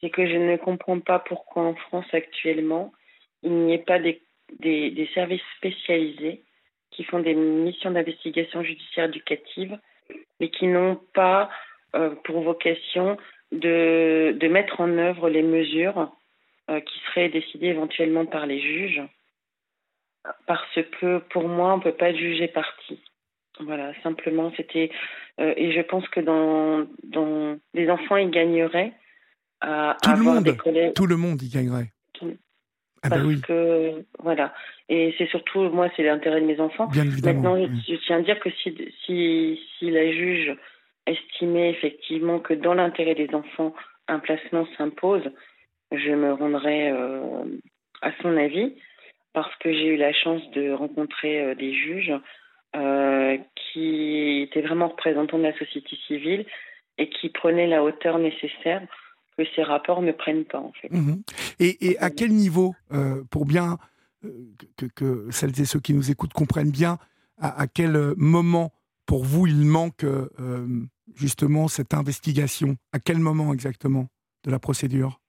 c'est 0.00 0.10
que 0.10 0.26
je 0.26 0.36
ne 0.36 0.56
comprends 0.56 1.00
pas 1.00 1.18
pourquoi 1.18 1.64
en 1.64 1.74
France 1.74 2.06
actuellement, 2.12 2.92
il 3.42 3.52
n'y 3.52 3.74
ait 3.74 3.78
pas 3.78 3.98
des, 3.98 4.22
des, 4.60 5.08
services 5.14 5.42
spécialisés 5.58 6.43
qui 6.94 7.04
font 7.04 7.20
des 7.20 7.34
missions 7.34 7.90
d'investigation 7.90 8.62
judiciaire 8.62 9.06
éducative, 9.06 9.78
mais 10.40 10.50
qui 10.50 10.66
n'ont 10.66 10.96
pas 11.14 11.50
euh, 11.94 12.14
pour 12.24 12.42
vocation 12.42 13.16
de, 13.52 14.36
de, 14.38 14.48
mettre 14.48 14.80
en 14.80 14.98
œuvre 14.98 15.28
les 15.28 15.42
mesures 15.42 16.10
euh, 16.70 16.80
qui 16.80 16.98
seraient 17.06 17.28
décidées 17.28 17.68
éventuellement 17.68 18.26
par 18.26 18.46
les 18.46 18.60
juges, 18.60 19.02
parce 20.46 20.78
que 21.00 21.18
pour 21.30 21.48
moi, 21.48 21.74
on 21.74 21.78
ne 21.78 21.82
peut 21.82 21.92
pas 21.92 22.14
juger 22.14 22.48
partie. 22.48 23.00
Voilà, 23.60 23.92
simplement, 24.02 24.52
c'était. 24.56 24.90
Euh, 25.40 25.54
et 25.56 25.72
je 25.72 25.80
pense 25.82 26.08
que 26.08 26.20
dans, 26.20 26.86
dans 27.04 27.56
les 27.72 27.88
enfants, 27.88 28.16
ils 28.16 28.30
gagneraient 28.30 28.92
à 29.60 29.96
tout 30.02 30.10
avoir 30.10 30.26
le 30.26 30.34
monde, 30.34 30.44
des 30.44 30.56
collègues. 30.56 30.94
Tout 30.94 31.06
le 31.06 31.16
monde 31.16 31.40
y 31.42 31.48
gagnerait. 31.48 31.92
Ah 33.04 33.10
bah 33.10 33.16
parce 33.16 33.40
que 33.42 34.04
voilà, 34.18 34.54
et 34.88 35.14
c'est 35.18 35.26
surtout 35.26 35.60
moi, 35.60 35.90
c'est 35.94 36.02
l'intérêt 36.02 36.40
de 36.40 36.46
mes 36.46 36.58
enfants. 36.58 36.86
Bien. 36.86 37.04
Maintenant, 37.22 37.56
je, 37.56 37.94
tiens 38.06 38.18
à 38.18 38.22
dire 38.22 38.40
que 38.40 38.50
si 38.50 38.74
si 39.04 39.60
si 39.78 39.90
la 39.90 40.10
juge 40.10 40.56
estimait 41.06 41.70
effectivement 41.70 42.38
que 42.38 42.54
dans 42.54 42.72
l'intérêt 42.72 43.14
des 43.14 43.34
enfants, 43.34 43.74
un 44.08 44.18
placement 44.20 44.66
s'impose, 44.78 45.30
je 45.92 46.10
me 46.12 46.32
rendrai 46.32 46.90
euh, 46.90 47.44
à 48.00 48.10
son 48.22 48.36
avis 48.38 48.74
parce 49.34 49.54
que 49.56 49.70
j'ai 49.72 49.88
eu 49.88 49.96
la 49.96 50.12
chance 50.12 50.42
de 50.52 50.72
rencontrer 50.72 51.42
euh, 51.42 51.54
des 51.54 51.74
juges 51.74 52.14
euh, 52.74 53.36
qui 53.54 54.40
était 54.42 54.62
vraiment 54.62 54.88
représentant 54.88 55.38
de 55.38 55.44
la 55.44 55.58
société 55.58 55.96
civile 56.06 56.46
et 56.96 57.08
qui 57.10 57.28
prenait 57.28 57.66
la 57.66 57.82
hauteur 57.82 58.18
nécessaire 58.18 58.82
que 59.36 59.44
ces 59.54 59.62
rapports 59.62 60.02
ne 60.02 60.12
prennent 60.12 60.44
pas 60.44 60.58
en 60.58 60.72
fait. 60.72 60.90
Mhm. 60.90 61.22
Et, 61.60 61.96
à 61.98 62.10
quel 62.10 62.30
niveau, 62.30 62.74
euh, 62.92 63.22
pour 63.30 63.46
bien 63.46 63.78
euh, 64.24 64.30
que, 64.94 65.30
celles 65.30 65.60
et 65.60 65.64
ceux 65.64 65.80
qui 65.80 65.94
nous 65.94 66.10
écoutent 66.10 66.32
comprennent 66.32 66.70
bien, 66.70 66.98
à, 67.40 67.66
quel 67.66 68.14
moment 68.16 68.72
pour 69.06 69.24
vous 69.24 69.48
il 69.48 69.66
manque 69.66 70.06
justement 71.16 71.66
cette 71.66 71.92
investigation? 71.92 72.76
À 72.92 73.00
quel 73.00 73.18
moment 73.18 73.52
exactement 73.52 74.06
de 74.44 74.52
la 74.52 74.60
procédure? 74.60 75.20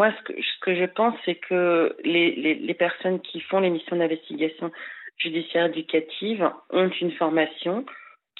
Moi, 0.00 0.12
ce 0.18 0.22
que, 0.22 0.32
ce 0.40 0.60
que, 0.62 0.74
je 0.76 0.86
pense, 0.86 1.14
c'est 1.26 1.34
que 1.34 1.94
les, 2.04 2.34
les, 2.34 2.54
les, 2.54 2.74
personnes 2.74 3.20
qui 3.20 3.40
font 3.40 3.60
les 3.60 3.68
missions 3.68 3.96
d'investigation 3.96 4.72
judiciaire 5.18 5.66
éducative 5.66 6.48
ont 6.70 6.88
une 7.02 7.12
formation 7.12 7.84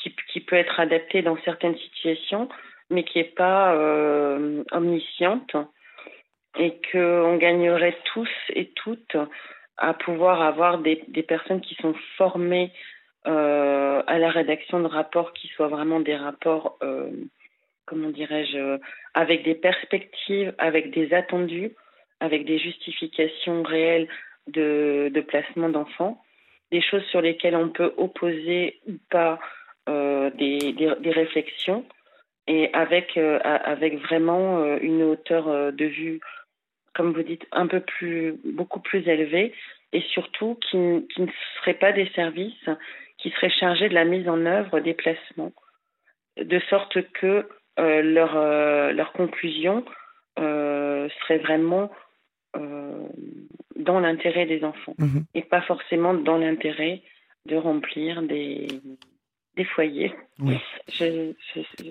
qui, 0.02 0.40
peut 0.40 0.56
être 0.56 0.80
adaptée 0.80 1.22
dans 1.22 1.36
certaines 1.44 1.76
situations, 1.76 2.48
mais 2.90 3.04
qui 3.04 3.18
n'est 3.18 3.24
pas 3.24 3.74
euh, 3.74 4.64
omnisciente, 4.72 5.56
et 6.58 6.80
qu'on 6.90 7.36
gagnerait 7.36 7.96
tous 8.12 8.30
et 8.54 8.70
toutes 8.74 9.16
à 9.76 9.94
pouvoir 9.94 10.42
avoir 10.42 10.78
des, 10.78 10.96
personnes 11.26 11.60
qui 11.60 11.74
sont 11.76 11.94
formées 12.16 12.72
euh, 13.26 14.02
à 14.06 14.18
la 14.18 14.30
rédaction 14.30 14.80
de 14.80 14.86
rapports 14.86 15.32
qui 15.32 15.48
soient 15.48 15.68
vraiment 15.68 16.00
des 16.00 16.16
rapports 16.16 16.78
euh, 16.82 17.10
comment 17.86 18.10
dirais-je, 18.10 18.78
avec 19.14 19.42
des 19.42 19.54
perspectives, 19.54 20.54
avec 20.58 20.90
des 20.90 21.12
attendus, 21.12 21.72
avec 22.20 22.44
des 22.44 22.58
justifications 22.58 23.62
réelles 23.62 24.08
de 24.46 25.24
placement 25.26 25.68
d'enfants, 25.68 26.22
des 26.70 26.80
choses 26.80 27.04
sur 27.06 27.20
lesquelles 27.20 27.56
on 27.56 27.68
peut 27.68 27.92
opposer 27.96 28.80
ou 28.86 28.92
pas 29.10 29.40
euh, 29.90 30.30
des, 30.30 30.72
des, 30.72 31.10
réflexions, 31.10 31.84
et 32.46 32.72
avec, 32.72 33.16
euh, 33.16 33.38
avec 33.42 33.98
vraiment 33.98 34.58
euh, 34.58 34.78
une 34.80 35.02
hauteur 35.02 35.72
de 35.72 35.84
vue, 35.84 36.20
comme 36.94 37.12
vous 37.12 37.22
dites, 37.22 37.46
un 37.50 37.66
peu 37.66 37.80
plus, 37.80 38.38
beaucoup 38.44 38.80
plus 38.80 39.06
élevée, 39.08 39.52
et 39.92 40.00
surtout 40.12 40.56
qui, 40.70 40.78
qui 41.12 41.22
ne 41.22 41.30
seraient 41.58 41.74
pas 41.74 41.92
des 41.92 42.08
services 42.14 42.68
qui 43.18 43.30
seraient 43.30 43.50
chargés 43.50 43.88
de 43.88 43.94
la 43.94 44.04
mise 44.04 44.28
en 44.28 44.46
œuvre 44.46 44.80
des 44.80 44.94
placements, 44.94 45.52
de 46.38 46.60
sorte 46.70 47.02
que 47.12 47.48
euh, 47.78 48.02
leur, 48.02 48.36
euh, 48.36 48.92
leur 48.92 49.12
conclusion 49.12 49.84
euh, 50.38 51.08
serait 51.20 51.38
vraiment 51.38 51.90
dans 53.76 54.00
l'intérêt 54.00 54.44
des 54.44 54.64
enfants 54.64 54.94
mhm. 54.98 55.24
et 55.34 55.42
pas 55.42 55.62
forcément 55.62 56.14
dans 56.14 56.36
l'intérêt 56.36 57.00
de 57.46 57.56
remplir 57.56 58.22
des, 58.22 58.66
des 59.60 59.64
foyers. 59.64 60.12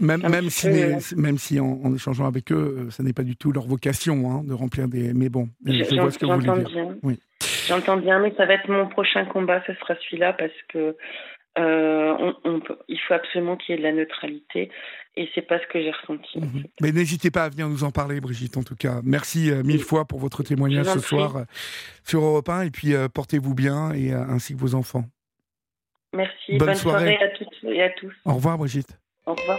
même, 0.01 0.21
même, 0.27 0.49
si 0.49 0.67
même 1.15 1.37
si 1.37 1.59
en, 1.59 1.93
échangeant 1.93 2.25
avec 2.25 2.51
eux, 2.51 2.87
ce 2.89 3.01
n'est 3.01 3.13
pas 3.13 3.23
du 3.23 3.35
tout 3.35 3.51
leur 3.51 3.65
vocation 3.65 4.31
hein, 4.31 4.43
de 4.43 4.53
remplir 4.53 4.87
des. 4.87 5.13
Mais 5.13 5.29
bon, 5.29 5.49
je, 5.65 5.99
vois 5.99 6.11
ce 6.11 6.19
que 6.19 6.25
vous 6.25 6.39
voulez 6.39 6.63
dire. 6.63 6.95
Oui. 7.03 7.19
J'entends 7.67 7.97
bien, 7.97 8.19
mais 8.19 8.33
ça 8.35 8.45
va 8.45 8.55
être 8.55 8.67
mon 8.69 8.87
prochain 8.87 9.25
combat, 9.25 9.61
ce 9.67 9.73
sera 9.75 9.95
celui-là, 9.95 10.33
parce 10.33 10.51
que 10.69 10.95
euh, 11.57 12.31
on, 12.43 12.61
il 12.87 12.99
faut 13.07 13.13
absolument 13.13 13.57
qu'il 13.57 13.75
y 13.75 13.77
ait 13.77 13.81
de 13.81 13.83
la 13.83 13.91
neutralité 13.91 14.69
et 15.15 15.27
c'est 15.35 15.41
pas 15.41 15.59
ce 15.59 15.67
que 15.67 15.81
j'ai 15.81 15.91
ressenti. 15.91 16.39
Mhm. 16.39 16.63
Mais 16.81 16.91
n'hésitez 16.91 17.31
pas 17.31 17.43
à 17.43 17.49
venir 17.49 17.67
nous 17.67 17.83
en 17.83 17.91
parler, 17.91 18.19
Brigitte. 18.21 18.57
En 18.57 18.63
tout 18.63 18.75
cas, 18.75 19.01
merci 19.03 19.51
euh, 19.51 19.63
mille 19.63 19.81
fois 19.81 20.05
pour 20.05 20.19
votre 20.19 20.41
témoignage 20.43 20.87
ce 20.87 20.99
soir 20.99 21.35
euh, 21.37 21.43
sur 22.03 22.21
Europe 22.23 22.49
1 22.49 22.61
et 22.63 22.71
puis 22.71 22.93
portez-vous 23.13 23.53
bien 23.53 23.91
et 23.93 24.13
ainsi 24.13 24.55
que 24.55 24.59
vos 24.59 24.75
enfants. 24.75 25.05
Merci. 26.13 26.57
Bonne, 26.57 26.75
soirée. 26.75 27.15
soirée 27.15 27.23
à 27.23 27.29
toutes 27.29 27.63
et 27.63 27.83
à 27.83 27.89
tous. 27.89 28.13
Au 28.25 28.33
revoir, 28.33 28.57
Brigitte. 28.57 28.97
Au 29.25 29.33
revoir. 29.33 29.57